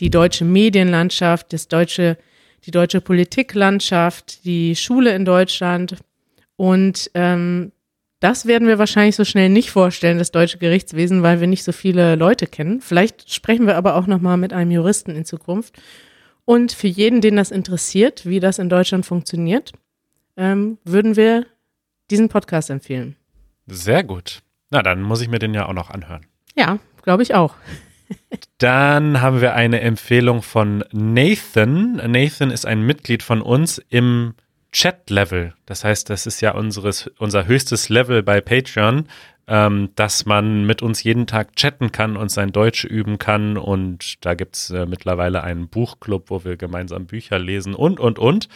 die 0.00 0.08
deutsche 0.08 0.46
Medienlandschaft, 0.46 1.52
das 1.52 1.68
deutsche, 1.68 2.16
die 2.64 2.70
deutsche 2.70 3.02
Politiklandschaft, 3.02 4.46
die 4.46 4.74
Schule 4.74 5.14
in 5.14 5.26
Deutschland. 5.26 5.98
Und 6.56 7.10
ähm, 7.14 7.72
das 8.20 8.46
werden 8.46 8.68
wir 8.68 8.78
wahrscheinlich 8.78 9.16
so 9.16 9.24
schnell 9.24 9.50
nicht 9.50 9.70
vorstellen, 9.70 10.18
das 10.18 10.30
deutsche 10.30 10.58
Gerichtswesen, 10.58 11.22
weil 11.22 11.40
wir 11.40 11.46
nicht 11.46 11.64
so 11.64 11.72
viele 11.72 12.14
Leute 12.16 12.46
kennen. 12.46 12.80
Vielleicht 12.80 13.32
sprechen 13.32 13.66
wir 13.66 13.76
aber 13.76 13.96
auch 13.96 14.06
noch 14.06 14.20
mal 14.20 14.36
mit 14.36 14.52
einem 14.52 14.70
Juristen 14.70 15.10
in 15.10 15.24
Zukunft. 15.24 15.80
Und 16.44 16.72
für 16.72 16.86
jeden, 16.86 17.20
den 17.20 17.36
das 17.36 17.50
interessiert, 17.50 18.26
wie 18.26 18.40
das 18.40 18.58
in 18.58 18.68
Deutschland 18.68 19.04
funktioniert, 19.06 19.72
ähm, 20.36 20.78
würden 20.84 21.16
wir 21.16 21.46
diesen 22.10 22.28
Podcast 22.28 22.70
empfehlen. 22.70 23.16
Sehr 23.66 24.04
gut. 24.04 24.42
Na, 24.70 24.82
dann 24.82 25.02
muss 25.02 25.20
ich 25.20 25.28
mir 25.28 25.38
den 25.38 25.54
ja 25.54 25.66
auch 25.66 25.72
noch 25.72 25.90
anhören. 25.90 26.26
Ja, 26.54 26.78
glaube 27.02 27.22
ich 27.22 27.34
auch. 27.34 27.54
Dann 28.58 29.20
haben 29.20 29.40
wir 29.40 29.54
eine 29.54 29.80
Empfehlung 29.80 30.42
von 30.42 30.84
Nathan. 30.92 31.96
Nathan 32.10 32.50
ist 32.50 32.66
ein 32.66 32.82
Mitglied 32.82 33.22
von 33.22 33.42
uns 33.42 33.78
im 33.88 34.34
Chat-Level. 34.74 35.54
Das 35.66 35.84
heißt, 35.84 36.10
das 36.10 36.26
ist 36.26 36.40
ja 36.42 36.52
unseres, 36.52 37.06
unser 37.18 37.46
höchstes 37.46 37.88
Level 37.88 38.22
bei 38.22 38.40
Patreon, 38.40 39.08
ähm, 39.46 39.90
dass 39.94 40.26
man 40.26 40.66
mit 40.66 40.82
uns 40.82 41.02
jeden 41.04 41.26
Tag 41.26 41.54
chatten 41.54 41.92
kann 41.92 42.16
und 42.16 42.30
sein 42.30 42.50
Deutsch 42.50 42.84
üben 42.84 43.18
kann. 43.18 43.56
Und 43.56 44.24
da 44.24 44.34
gibt's 44.34 44.70
äh, 44.70 44.84
mittlerweile 44.84 45.44
einen 45.44 45.68
Buchclub, 45.68 46.28
wo 46.28 46.44
wir 46.44 46.56
gemeinsam 46.56 47.06
Bücher 47.06 47.38
lesen 47.38 47.74
und, 47.74 48.00
und, 48.00 48.18
und. 48.18 48.48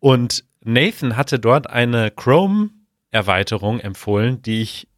Und 0.00 0.44
Nathan 0.62 1.16
hatte 1.16 1.38
dort 1.38 1.70
eine 1.70 2.10
Chrome-Erweiterung 2.10 3.80
empfohlen, 3.80 4.42
die 4.42 4.62
ich 4.62 4.88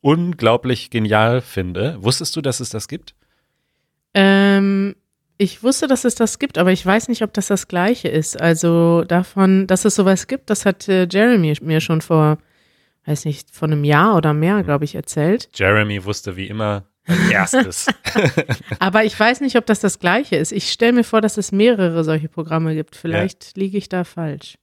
unglaublich 0.00 0.90
genial 0.90 1.40
finde. 1.40 1.96
Wusstest 2.02 2.34
du, 2.36 2.40
dass 2.40 2.60
es 2.60 2.68
das 2.68 2.88
gibt? 2.88 3.14
Ähm, 4.12 4.96
ich 5.36 5.62
wusste, 5.62 5.86
dass 5.86 6.04
es 6.04 6.14
das 6.14 6.38
gibt, 6.38 6.58
aber 6.58 6.72
ich 6.72 6.84
weiß 6.84 7.08
nicht, 7.08 7.22
ob 7.22 7.32
das 7.32 7.48
das 7.48 7.68
gleiche 7.68 8.08
ist. 8.08 8.40
Also 8.40 9.04
davon, 9.04 9.66
dass 9.66 9.84
es 9.84 9.94
sowas 9.94 10.26
gibt, 10.26 10.50
das 10.50 10.64
hat 10.64 10.88
äh, 10.88 11.08
Jeremy 11.10 11.56
mir 11.60 11.80
schon 11.80 12.00
vor, 12.00 12.38
weiß 13.06 13.24
nicht, 13.24 13.50
vor 13.50 13.68
einem 13.68 13.84
Jahr 13.84 14.16
oder 14.16 14.32
mehr, 14.32 14.62
glaube 14.62 14.84
ich, 14.84 14.94
erzählt. 14.94 15.48
Jeremy 15.54 16.04
wusste 16.04 16.36
wie 16.36 16.46
immer 16.46 16.84
als 17.06 17.30
erstes. 17.30 17.86
Aber 18.78 19.04
ich 19.04 19.18
weiß 19.18 19.40
nicht, 19.40 19.56
ob 19.56 19.66
das 19.66 19.80
das 19.80 19.98
gleiche 19.98 20.36
ist. 20.36 20.52
Ich 20.52 20.70
stelle 20.70 20.92
mir 20.92 21.04
vor, 21.04 21.20
dass 21.20 21.36
es 21.36 21.52
mehrere 21.52 22.04
solche 22.04 22.28
Programme 22.28 22.74
gibt. 22.74 22.94
Vielleicht 22.96 23.56
liege 23.56 23.78
ich 23.78 23.88
da 23.88 24.04
falsch. 24.04 24.56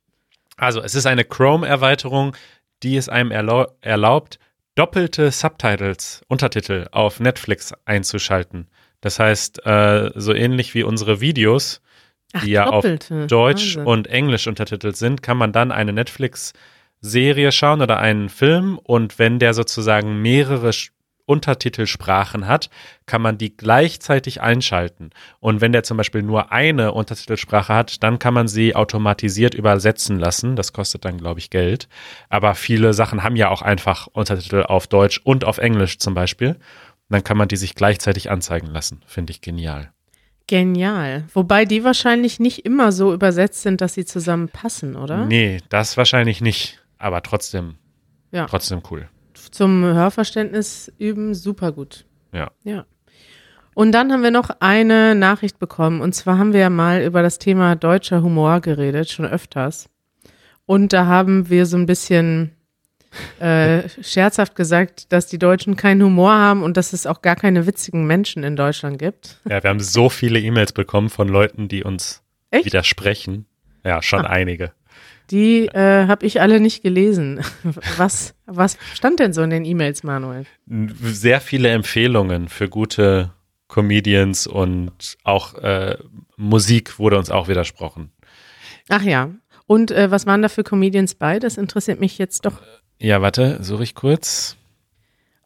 Also, 0.58 0.82
es 0.82 0.96
ist 0.96 1.08
eine 1.08 1.26
Chrome-Erweiterung, 1.26 2.36
die 2.84 2.96
es 2.96 3.10
einem 3.10 3.32
erlau 3.32 3.68
erlaubt, 3.82 4.40
doppelte 4.76 5.32
Subtitles, 5.32 6.22
Untertitel 6.28 6.88
auf 6.92 7.20
Netflix 7.20 7.74
einzuschalten. 7.86 8.68
Das 9.02 9.20
heißt, 9.20 9.66
äh, 9.66 10.12
so 10.16 10.34
ähnlich 10.34 10.74
wie 10.74 10.84
unsere 10.84 11.22
Videos, 11.22 11.82
Ach, 12.34 12.44
die 12.44 12.52
ja 12.52 12.68
auf 12.68 12.84
doppelte. 12.84 13.28
Deutsch 13.28 13.76
Wahnsinn. 13.78 13.86
und 13.86 14.08
Englisch 14.08 14.48
untertitelt 14.48 14.96
sind, 14.96 15.22
kann 15.22 15.38
man 15.38 15.52
dann 15.52 15.72
eine 15.72 15.92
Netflix-Serie 15.92 17.52
schauen 17.52 17.82
oder 17.82 18.00
einen 18.00 18.30
Film 18.30 18.78
und 18.78 19.20
wenn 19.20 19.40
der 19.40 19.54
sozusagen 19.54 20.22
mehrere 20.22 20.72
Untertitelsprachen 21.26 22.48
hat, 22.48 22.70
kann 23.06 23.22
man 23.22 23.38
die 23.38 23.56
gleichzeitig 23.56 24.42
einschalten. 24.42 25.12
Und 25.40 25.62
wenn 25.62 25.72
der 25.72 25.84
zum 25.84 25.96
Beispiel 25.96 26.24
nur 26.24 26.52
eine 26.52 26.92
Untertitelsprache 26.92 27.74
hat, 27.74 28.04
dann 28.04 28.20
kann 28.20 28.34
man 28.34 28.50
sie 28.50 28.76
automatisiert 28.76 29.54
übersetzen 29.54 30.20
lassen. 30.20 30.56
Das 30.56 30.74
kostet 30.74 31.06
dann, 31.06 31.18
glaube 31.18 31.40
ich, 31.40 31.50
Geld. 31.50 31.88
Aber 32.30 32.54
viele 32.54 32.94
Sachen 32.94 33.24
haben 33.24 33.38
ja 33.38 33.50
auch 33.50 33.62
einfach 33.62 34.08
Untertitel 34.08 34.64
auf 34.64 34.88
Deutsch 34.88 35.22
und 35.24 35.46
auf 35.46 35.58
Englisch 35.58 36.00
zum 36.00 36.14
Beispiel. 36.14 36.58
Dann 37.12 37.24
kann 37.24 37.38
man 37.38 37.48
die 37.50 37.58
sich 37.58 37.76
gleichzeitig 37.76 38.32
anzeigen 38.32 38.68
lassen. 38.68 39.02
Finde 39.06 39.32
ich 39.32 39.42
genial. 39.42 39.92
Genial. 40.48 41.26
Wobei 41.34 41.66
die 41.66 41.84
wahrscheinlich 41.84 42.40
nicht 42.40 42.66
immer 42.66 42.92
so 42.92 43.14
übersetzt 43.14 43.62
sind, 43.62 43.82
dass 43.82 43.94
sie 43.94 44.06
zusammenpassen, 44.06 44.96
oder? 44.96 45.26
Nee, 45.26 45.60
das 45.70 45.98
wahrscheinlich 45.98 46.42
nicht. 46.42 46.80
Aber 46.98 47.22
trotzdem, 47.22 47.76
Ja. 48.32 48.46
trotzdem 48.48 48.82
cool. 48.90 49.08
Zum 49.34 49.84
Hörverständnis 49.84 50.92
üben, 50.98 51.34
super 51.36 51.72
gut. 51.72 52.06
Ja. 52.34 52.50
Ja. 52.64 52.86
Und 53.74 53.92
dann 53.94 54.12
haben 54.12 54.24
wir 54.24 54.32
noch 54.32 54.50
eine 54.60 55.16
Nachricht 55.16 55.60
bekommen. 55.60 56.02
Und 56.02 56.14
zwar 56.14 56.38
haben 56.38 56.54
wir 56.54 56.60
ja 56.62 56.70
mal 56.70 57.02
über 57.04 57.22
das 57.22 57.40
Thema 57.40 57.76
deutscher 57.76 58.22
Humor 58.22 58.60
geredet, 58.62 59.10
schon 59.10 59.26
öfters. 59.26 59.90
Und 60.66 60.94
da 60.94 61.06
haben 61.06 61.50
wir 61.50 61.66
so 61.66 61.76
ein 61.78 61.86
bisschen 61.86 62.52
äh, 63.40 63.82
scherzhaft 64.02 64.56
gesagt, 64.56 65.12
dass 65.12 65.28
die 65.28 65.40
Deutschen 65.40 65.76
keinen 65.76 66.02
Humor 66.04 66.32
haben 66.34 66.64
und 66.64 66.78
dass 66.78 66.94
es 66.94 67.06
auch 67.06 67.22
gar 67.22 67.36
keine 67.36 67.66
witzigen 67.68 68.06
Menschen 68.08 68.44
in 68.44 68.56
Deutschland 68.56 69.00
gibt. 69.00 69.38
Ja, 69.50 69.62
wir 69.64 69.70
haben 69.70 69.80
so 69.80 70.10
viele 70.10 70.40
E-Mails 70.40 70.72
bekommen 70.74 71.10
von 71.10 71.28
Leuten, 71.28 71.68
die 71.68 71.84
uns 71.84 72.22
Echt? 72.52 72.66
widersprechen. 72.66 73.46
Ja, 73.84 74.02
schon 74.02 74.26
Ah. 74.26 74.30
einige. 74.30 74.72
Die 75.30 75.68
äh, 75.68 76.08
habe 76.08 76.26
ich 76.26 76.42
alle 76.42 76.60
nicht 76.60 76.84
gelesen. 76.84 77.40
Was, 77.98 78.34
was 78.46 78.78
stand 78.94 79.20
denn 79.22 79.32
so 79.32 79.42
in 79.42 79.50
den 79.50 79.64
E-Mails, 79.64 80.04
Manuel? 80.04 80.46
Sehr 80.68 81.40
viele 81.40 81.70
Empfehlungen 81.70 82.50
für 82.50 82.68
gute 82.68 83.32
Comedians 83.70 84.46
und 84.46 85.18
auch 85.24 85.56
äh, 85.60 85.98
Musik 86.36 87.00
wurde 87.00 87.18
uns 87.18 87.32
auch 87.32 87.48
widersprochen. 87.48 88.12
Ach 88.90 89.04
ja. 89.04 89.30
Und 89.68 89.92
äh, 89.92 90.12
was 90.12 90.26
waren 90.26 90.42
da 90.42 90.50
für 90.50 90.64
Comedians 90.64 91.16
bei? 91.16 91.40
Das 91.40 91.56
interessiert 91.58 92.02
mich 92.02 92.18
jetzt 92.18 92.46
doch. 92.46 92.62
Ja, 93.02 93.20
warte, 93.20 93.58
suche 93.64 93.82
ich 93.82 93.96
kurz. 93.96 94.58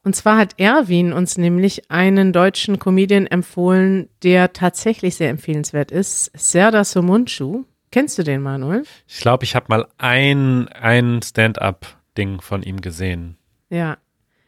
Und 0.04 0.14
zwar 0.14 0.38
hat 0.38 0.60
Erwin 0.60 1.14
uns 1.14 1.38
nämlich 1.38 1.90
einen 1.90 2.34
deutschen 2.34 2.80
Comedian 2.80 3.28
empfohlen, 3.28 4.10
der 4.24 4.52
tatsächlich 4.52 5.16
sehr 5.16 5.30
empfehlenswert 5.30 5.90
ist. 5.90 6.32
Serdar 6.36 6.84
Somuncu. 6.84 7.64
Kennst 7.92 8.18
du 8.18 8.24
den, 8.24 8.42
Manuel? 8.42 8.84
Ich 9.08 9.20
glaube, 9.20 9.46
ich 9.46 9.56
habe 9.56 9.68
mal 9.70 9.88
ein, 9.98 10.68
ein 10.68 11.22
Stand-up-Ding 11.22 12.42
von 12.42 12.62
ihm 12.62 12.82
gesehen. 12.82 13.38
Ja. 13.70 13.98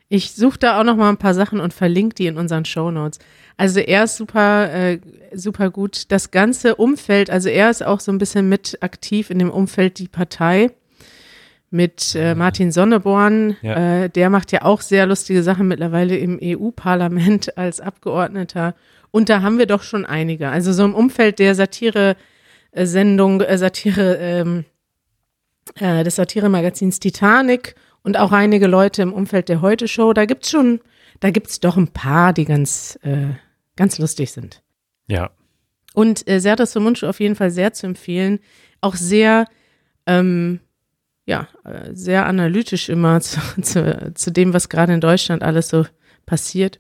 Ich 0.10 0.34
suche 0.34 0.60
da 0.60 0.80
auch 0.80 0.84
noch 0.84 0.98
mal 0.98 1.10
ein 1.10 1.18
paar 1.18 1.34
Sachen 1.34 1.62
und 1.62 1.74
verlinke 1.74 2.16
die 2.16 2.28
in 2.28 2.38
unseren 2.38 2.66
Shownotes. 2.66 3.20
Also 3.56 3.80
er 3.80 4.04
ist 4.04 4.18
super, 4.18 4.72
äh, 4.72 5.00
super 5.34 5.70
gut. 5.70 6.12
Das 6.12 6.32
ganze 6.32 6.76
Umfeld, 6.76 7.30
also 7.30 7.48
er 7.48 7.70
ist 7.70 7.86
auch 7.86 8.02
so 8.02 8.12
ein 8.12 8.18
bisschen 8.18 8.50
mit 8.50 8.78
aktiv 8.82 9.30
in 9.30 9.40
dem 9.40 9.50
Umfeld 9.50 9.98
die 9.98 10.10
Partei 10.10 10.72
mit 11.70 12.16
äh, 12.16 12.36
Martin 12.36 12.72
Sonneborn. 12.72 13.58
Ja. 13.62 14.04
Äh, 14.04 14.10
der 14.10 14.30
macht 14.30 14.52
ja 14.52 14.64
auch 14.64 14.82
sehr 14.82 15.06
lustige 15.06 15.44
Sachen 15.44 15.68
mittlerweile 15.68 16.18
im 16.18 16.40
EU-Parlament 16.42 17.58
als 17.58 17.82
Abgeordneter. 17.82 18.76
Und 19.12 19.30
da 19.30 19.42
haben 19.42 19.58
wir 19.58 19.66
doch 19.66 19.84
schon 19.84 20.06
einige. 20.06 20.50
Also 20.50 20.74
so 20.74 20.86
im 20.86 20.96
Umfeld 20.96 21.40
der 21.40 21.56
Satire-Sendung, 21.56 23.42
äh, 23.42 23.58
Satire, 23.58 24.18
ähm, 24.18 24.66
äh, 25.76 26.04
des 26.04 26.16
Satire-Magazins 26.16 27.00
Titanic 27.00 27.76
und 28.04 28.18
auch 28.18 28.32
einige 28.32 28.68
Leute 28.68 29.02
im 29.02 29.14
Umfeld 29.14 29.50
der 29.50 29.62
Heute-Show. 29.62 30.14
Da 30.14 30.26
gibt's 30.26 30.50
schon, 30.50 30.80
da 31.20 31.32
gibt's 31.32 31.60
doch 31.60 31.76
ein 31.76 31.90
paar, 31.90 32.32
die 32.34 32.46
ganz, 32.46 32.98
äh, 33.04 33.34
ganz 33.76 34.00
lustig 34.00 34.32
sind. 34.32 34.64
Ja, 35.08 35.30
Und 35.94 36.28
äh, 36.30 36.40
Serdar 36.40 36.68
Somuncu 36.68 37.06
auf 37.06 37.20
jeden 37.20 37.36
Fall 37.36 37.50
sehr 37.52 37.74
zu 37.74 37.88
empfehlen. 37.88 38.40
Auch 38.82 38.96
sehr, 38.96 39.46
ähm, 40.06 40.60
ja, 41.28 41.48
äh, 41.66 41.94
sehr 41.94 42.26
analytisch 42.26 42.90
immer 42.90 43.22
zu, 43.22 43.40
zu, 43.62 44.14
zu 44.16 44.32
dem, 44.32 44.54
was 44.54 44.70
gerade 44.70 44.94
in 44.94 45.02
Deutschland 45.02 45.44
alles 45.44 45.70
so 45.70 45.86
passiert. 46.26 46.80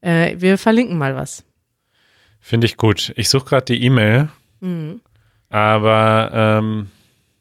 Äh, 0.00 0.36
wir 0.38 0.56
verlinken 0.56 0.96
mal 0.96 1.14
was. 1.16 1.44
Finde 2.40 2.66
ich 2.66 2.76
gut. 2.78 3.12
Ich 3.16 3.28
suche 3.28 3.44
gerade 3.46 3.64
die 3.66 3.82
E-Mail, 3.84 4.28
Mhm. 4.60 5.00
aber 5.50 6.30
ähm, 6.32 6.90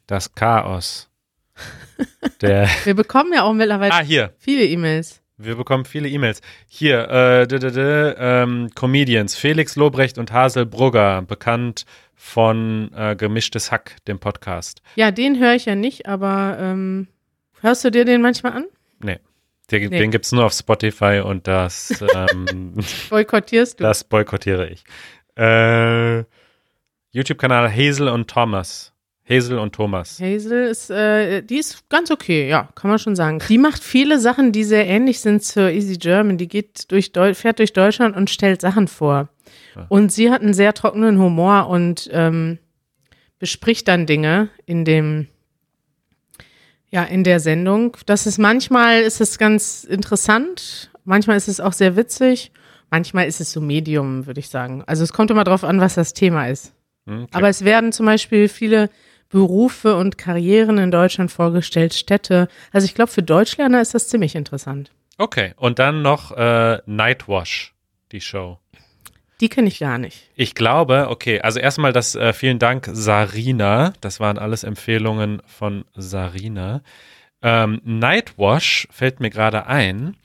das 0.08 0.34
Chaos. 0.36 1.10
Wir 2.40 2.94
bekommen 2.96 3.32
ja 3.34 3.44
auch 3.44 3.54
mittlerweile 3.54 3.94
ah, 3.94 4.02
hier. 4.02 4.34
viele 4.38 4.66
E-Mails. 4.66 5.22
Wir 5.38 5.56
bekommen 5.56 5.86
viele 5.86 6.08
E-Mails. 6.08 6.42
Hier, 6.68 7.10
äh, 7.10 7.48
d 7.48 7.56
-d 7.58 7.70
-d, 7.72 8.16
ähm, 8.20 8.70
Comedians, 8.76 9.36
Felix 9.36 9.76
Lobrecht 9.76 10.18
und 10.20 10.32
Hasel 10.32 10.66
Brugger, 10.66 11.24
bekannt 11.24 11.86
von 12.16 12.92
äh, 12.96 13.16
Gemischtes 13.16 13.72
Hack, 13.72 13.96
dem 14.08 14.20
Podcast. 14.20 14.82
Ja, 14.96 15.12
den 15.12 15.40
höre 15.40 15.56
ich 15.56 15.66
ja 15.66 15.76
nicht, 15.76 16.08
aber 16.08 16.58
ähm, 16.60 17.08
hörst 17.62 17.84
du 17.84 17.90
dir 17.90 18.06
den 18.06 18.22
manchmal 18.22 18.54
an? 18.54 18.66
Nee, 19.00 19.18
den, 19.72 19.90
Nee. 19.90 19.98
den 19.98 20.12
gibt 20.12 20.26
es 20.26 20.32
nur 20.32 20.46
auf 20.46 20.54
Spotify 20.54 21.22
und 21.26 21.48
das, 21.48 22.02
ähm, 22.16 22.76
Boykottierst 23.10 23.80
du? 23.80 23.84
das 23.84 24.04
boykottiere 24.04 24.70
ich. 24.70 24.84
Äh, 25.36 26.24
YouTube-Kanal 27.10 27.72
Hazel 27.72 28.08
und 28.08 28.30
Thomas. 28.30 28.93
Hazel 29.30 29.58
und 29.58 29.74
Thomas. 29.74 30.20
Hazel 30.20 30.68
ist, 30.68 30.90
äh, 30.90 31.42
die 31.42 31.58
ist 31.58 31.88
ganz 31.90 32.12
okay, 32.12 32.50
ja, 32.50 32.70
kann 32.76 32.90
man 32.90 33.00
schon 33.00 33.16
sagen. 33.16 33.40
Die 33.48 33.58
macht 33.58 33.84
viele 33.84 34.20
Sachen, 34.20 34.52
die 34.52 34.66
sehr 34.66 34.86
ähnlich 34.86 35.22
sind 35.22 35.44
zur 35.44 35.70
Easy 35.70 35.98
German. 35.98 36.38
Die 36.38 36.50
geht 36.50 36.92
durch 36.92 37.14
Deu 37.14 37.34
fährt 37.34 37.60
durch 37.60 37.72
Deutschland 37.72 38.18
und 38.18 38.30
stellt 38.30 38.62
Sachen 38.62 38.88
vor. 38.88 39.30
Und 39.90 40.12
sie 40.12 40.30
hat 40.30 40.42
einen 40.42 40.54
sehr 40.54 40.74
trockenen 40.74 41.20
Humor 41.20 41.68
und 41.68 42.10
ähm, 42.12 42.60
bespricht 43.40 43.88
dann 43.88 44.06
Dinge 44.06 44.50
in 44.66 44.86
dem, 44.86 45.28
ja, 46.92 47.04
in 47.04 47.24
der 47.24 47.40
Sendung. 47.40 47.98
Das 48.06 48.28
ist 48.28 48.38
manchmal 48.38 49.02
ist 49.02 49.22
es 49.22 49.38
ganz 49.38 49.84
interessant, 49.84 50.92
manchmal 51.06 51.38
ist 51.38 51.48
es 51.48 51.60
auch 51.60 51.74
sehr 51.74 51.96
witzig, 51.96 52.52
manchmal 52.92 53.28
ist 53.28 53.42
es 53.42 53.52
so 53.52 53.62
Medium, 53.62 54.28
würde 54.28 54.40
ich 54.40 54.50
sagen. 54.50 54.84
Also 54.86 55.04
es 55.04 55.14
kommt 55.14 55.32
immer 55.32 55.44
drauf 55.44 55.64
an, 55.64 55.80
was 55.80 55.96
das 55.96 56.14
Thema 56.14 56.48
ist. 56.48 56.74
Hm, 57.08 57.24
okay. 57.24 57.32
Aber 57.34 57.50
es 57.50 57.66
werden 57.66 57.92
zum 57.92 58.06
Beispiel 58.06 58.48
viele 58.48 58.90
Berufe 59.34 59.96
und 59.96 60.20
Karrieren 60.20 60.78
in 60.78 60.92
Deutschland 60.92 61.32
vorgestellt, 61.32 61.96
Städte. 61.96 62.48
Also 62.72 62.86
ich 62.86 62.94
glaube, 62.94 63.12
für 63.12 63.24
Deutschlerner 63.24 63.82
ist 63.82 63.96
das 63.96 64.08
ziemlich 64.08 64.36
interessant. 64.36 64.92
Okay, 65.18 65.54
und 65.58 65.80
dann 65.80 66.04
noch 66.04 66.32
äh, 66.38 66.78
Nightwash, 66.86 67.74
die 68.12 68.22
Show. 68.22 68.60
Die 69.42 69.50
kenne 69.50 69.70
ich 69.70 69.80
gar 69.80 69.98
nicht. 69.98 70.30
Ich 70.36 70.54
glaube, 70.54 71.08
okay, 71.10 71.42
also 71.42 71.60
erstmal 71.60 71.94
das 71.94 72.14
äh, 72.14 72.32
vielen 72.32 72.60
Dank 72.60 72.88
Sarina. 72.94 73.94
Das 74.02 74.20
waren 74.20 74.38
alles 74.38 74.64
Empfehlungen 74.64 75.42
von 75.48 75.84
Sarina. 75.96 76.84
Ähm, 77.42 77.82
Nightwash 77.84 78.88
fällt 78.92 79.20
mir 79.20 79.32
gerade 79.32 79.66
ein, 79.66 80.16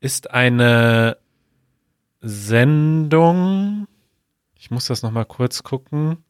ist 0.00 0.30
eine 0.30 1.18
Sendung. 2.22 3.86
Ich 4.58 4.70
muss 4.70 4.86
das 4.86 5.02
nochmal 5.02 5.26
kurz 5.26 5.62
gucken. 5.62 6.24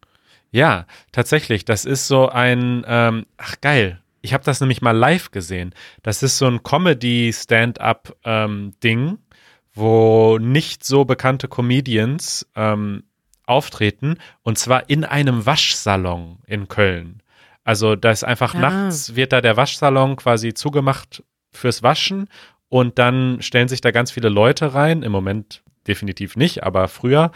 Ja, 0.51 0.87
tatsächlich, 1.13 1.65
das 1.65 1.85
ist 1.85 2.09
so 2.09 2.29
ein, 2.29 2.85
ähm, 2.87 3.27
ach 3.37 3.57
geil, 3.61 4.01
ich 4.23 4.33
habe 4.35 4.45
das 4.45 4.61
nämlich 4.61 4.83
mal 4.83 4.97
live 4.97 5.31
gesehen. 5.31 5.75
Das 6.03 6.23
ist 6.23 6.39
so 6.39 6.47
ein 6.47 6.63
Comedy-Stand-up-Ding, 6.63 9.19
wo 9.75 10.39
nicht 10.39 10.85
so 10.85 11.05
bekannte 11.05 11.49
Comedians 11.49 12.47
ähm, 12.57 13.05
auftreten 13.47 14.17
und 14.43 14.59
zwar 14.59 14.89
in 14.91 15.05
einem 15.05 15.47
Waschsalon 15.47 16.39
in 16.47 16.69
Köln. 16.69 17.23
Also 17.65 17.97
da 17.97 18.11
ist 18.11 18.25
einfach 18.25 18.55
Ah. 18.55 18.59
nachts 18.59 19.17
wird 19.17 19.33
da 19.33 19.41
der 19.41 19.57
Waschsalon 19.57 20.17
quasi 20.17 20.55
zugemacht 20.55 21.23
fürs 21.53 21.83
Waschen 21.83 22.29
und 22.69 22.99
dann 22.99 23.41
stellen 23.43 23.69
sich 23.69 23.81
da 23.81 23.91
ganz 23.91 24.11
viele 24.11 24.29
Leute 24.29 24.75
rein. 24.75 25.03
Im 25.03 25.13
Moment 25.13 25.63
definitiv 25.87 26.37
nicht, 26.37 26.65
aber 26.65 26.89
früher. 26.89 27.31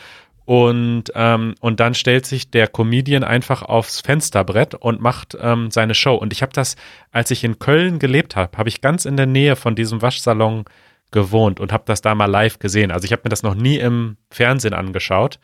Und, 0.44 1.12
ähm, 1.14 1.54
und 1.60 1.80
dann 1.80 1.94
stellt 1.94 2.26
sich 2.26 2.50
der 2.50 2.66
Comedian 2.66 3.22
einfach 3.22 3.62
aufs 3.62 4.00
Fensterbrett 4.00 4.74
und 4.74 5.00
macht 5.00 5.36
ähm, 5.40 5.70
seine 5.70 5.94
Show. 5.94 6.14
Und 6.14 6.32
ich 6.32 6.42
habe 6.42 6.52
das, 6.52 6.76
als 7.12 7.30
ich 7.30 7.44
in 7.44 7.58
Köln 7.58 7.98
gelebt 7.98 8.36
habe, 8.36 8.58
habe 8.58 8.68
ich 8.68 8.80
ganz 8.80 9.04
in 9.04 9.16
der 9.16 9.26
Nähe 9.26 9.54
von 9.54 9.76
diesem 9.76 10.02
Waschsalon 10.02 10.64
gewohnt 11.10 11.60
und 11.60 11.72
habe 11.72 11.84
das 11.86 12.00
da 12.00 12.14
mal 12.14 12.26
live 12.26 12.58
gesehen. 12.58 12.90
Also 12.90 13.04
ich 13.04 13.12
habe 13.12 13.22
mir 13.24 13.30
das 13.30 13.42
noch 13.42 13.54
nie 13.54 13.78
im 13.78 14.16
Fernsehen 14.30 14.74
angeschaut, 14.74 15.38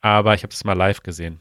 aber 0.00 0.34
ich 0.34 0.42
habe 0.42 0.50
das 0.50 0.64
mal 0.64 0.76
live 0.76 1.02
gesehen. 1.02 1.40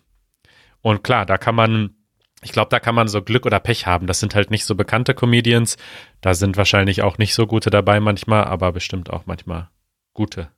Und 0.82 1.04
klar, 1.04 1.26
da 1.26 1.38
kann 1.38 1.56
man, 1.56 1.96
ich 2.42 2.52
glaube, 2.52 2.70
da 2.70 2.80
kann 2.80 2.96
man 2.96 3.08
so 3.08 3.22
Glück 3.22 3.46
oder 3.46 3.60
Pech 3.60 3.88
haben. 3.88 4.08
Das 4.08 4.20
sind 4.20 4.36
halt 4.36 4.52
nicht 4.52 4.66
so 4.66 4.76
bekannte 4.76 5.14
Comedians. 5.14 5.78
Da 6.22 6.34
sind 6.34 6.58
wahrscheinlich 6.58 7.02
auch 7.02 7.18
nicht 7.18 7.34
so 7.34 7.48
gute 7.48 7.70
dabei 7.70 8.00
manchmal, 8.00 8.44
aber 8.46 8.72
bestimmt 8.72 9.10
auch 9.10 9.26
manchmal 9.26 9.70
gute. 10.14 10.50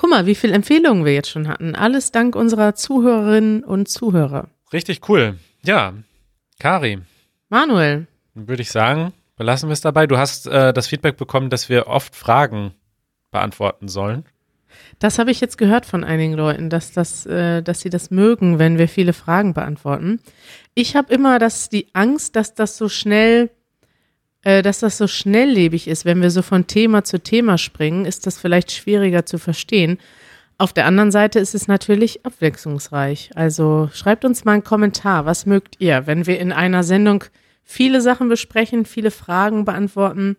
Guck 0.00 0.10
mal, 0.10 0.26
wie 0.26 0.36
viele 0.36 0.54
Empfehlungen 0.54 1.04
wir 1.04 1.12
jetzt 1.12 1.28
schon 1.28 1.48
hatten. 1.48 1.74
Alles 1.74 2.12
dank 2.12 2.36
unserer 2.36 2.76
Zuhörerinnen 2.76 3.64
und 3.64 3.88
Zuhörer. 3.88 4.46
Richtig 4.72 5.08
cool. 5.08 5.40
Ja, 5.64 5.92
Kari, 6.60 7.00
Manuel, 7.48 8.06
dann 8.32 8.46
würde 8.46 8.62
ich 8.62 8.70
sagen, 8.70 9.12
belassen 9.36 9.68
wir 9.68 9.72
es 9.72 9.80
dabei. 9.80 10.06
Du 10.06 10.16
hast 10.16 10.46
äh, 10.46 10.72
das 10.72 10.86
Feedback 10.86 11.16
bekommen, 11.16 11.50
dass 11.50 11.68
wir 11.68 11.88
oft 11.88 12.14
Fragen 12.14 12.74
beantworten 13.32 13.88
sollen. 13.88 14.24
das 15.00 15.18
habe 15.18 15.32
ich 15.32 15.40
jetzt 15.40 15.58
gehört 15.58 15.84
von 15.84 16.04
einigen 16.04 16.34
Leuten, 16.34 16.70
dass, 16.70 16.92
das, 16.92 17.26
äh, 17.26 17.60
dass 17.60 17.80
sie 17.80 17.90
das 17.90 18.12
mögen, 18.12 18.60
wenn 18.60 18.78
wir 18.78 18.88
viele 18.88 19.12
Fragen 19.12 19.52
beantworten. 19.52 20.20
Ich 20.74 20.94
habe 20.94 21.12
immer 21.12 21.40
das, 21.40 21.70
die 21.70 21.88
Angst, 21.92 22.36
dass 22.36 22.54
das 22.54 22.76
so 22.76 22.88
schnell, 22.88 23.50
dass 24.48 24.80
das 24.80 24.96
so 24.96 25.06
schnelllebig 25.06 25.88
ist. 25.88 26.04
Wenn 26.04 26.22
wir 26.22 26.30
so 26.30 26.42
von 26.42 26.66
Thema 26.66 27.04
zu 27.04 27.22
Thema 27.22 27.58
springen, 27.58 28.04
ist 28.04 28.26
das 28.26 28.38
vielleicht 28.38 28.72
schwieriger 28.72 29.26
zu 29.26 29.38
verstehen. 29.38 29.98
Auf 30.56 30.72
der 30.72 30.86
anderen 30.86 31.12
Seite 31.12 31.38
ist 31.38 31.54
es 31.54 31.68
natürlich 31.68 32.24
abwechslungsreich. 32.26 33.30
Also 33.34 33.90
schreibt 33.92 34.24
uns 34.24 34.44
mal 34.44 34.54
einen 34.54 34.64
Kommentar. 34.64 35.26
Was 35.26 35.46
mögt 35.46 35.76
ihr, 35.78 36.06
wenn 36.06 36.26
wir 36.26 36.40
in 36.40 36.50
einer 36.50 36.82
Sendung 36.82 37.24
viele 37.62 38.00
Sachen 38.00 38.28
besprechen, 38.28 38.84
viele 38.84 39.10
Fragen 39.10 39.64
beantworten? 39.64 40.36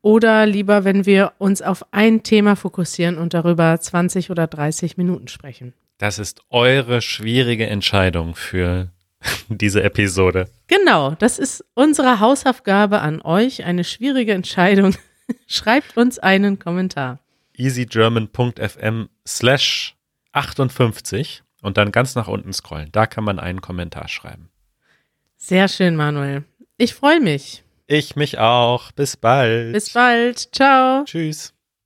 Oder 0.00 0.46
lieber, 0.46 0.84
wenn 0.84 1.04
wir 1.04 1.32
uns 1.38 1.62
auf 1.62 1.84
ein 1.92 2.22
Thema 2.22 2.56
fokussieren 2.56 3.18
und 3.18 3.34
darüber 3.34 3.78
20 3.78 4.30
oder 4.30 4.46
30 4.46 4.96
Minuten 4.96 5.28
sprechen? 5.28 5.74
Das 5.98 6.18
ist 6.18 6.40
eure 6.50 7.02
schwierige 7.02 7.66
Entscheidung 7.66 8.34
für 8.34 8.88
diese 9.48 9.82
Episode. 9.82 10.48
Genau, 10.66 11.12
das 11.12 11.38
ist 11.38 11.64
unsere 11.74 12.20
Hausaufgabe 12.20 13.00
an 13.00 13.20
euch. 13.22 13.64
Eine 13.64 13.84
schwierige 13.84 14.32
Entscheidung. 14.32 14.94
Schreibt 15.46 15.96
uns 15.96 16.18
einen 16.18 16.58
Kommentar. 16.58 17.20
easygerman.fm 17.54 19.08
slash 19.26 19.96
58 20.32 21.42
und 21.62 21.76
dann 21.76 21.92
ganz 21.92 22.14
nach 22.14 22.28
unten 22.28 22.52
scrollen. 22.52 22.90
Da 22.92 23.06
kann 23.06 23.24
man 23.24 23.38
einen 23.38 23.60
Kommentar 23.60 24.08
schreiben. 24.08 24.50
Sehr 25.36 25.68
schön, 25.68 25.96
Manuel. 25.96 26.44
Ich 26.76 26.94
freue 26.94 27.20
mich. 27.20 27.62
Ich 27.86 28.16
mich 28.16 28.38
auch. 28.38 28.92
Bis 28.92 29.16
bald. 29.16 29.72
Bis 29.72 29.92
bald. 29.92 30.54
Ciao. 30.54 31.04
Tschüss. 31.04 31.52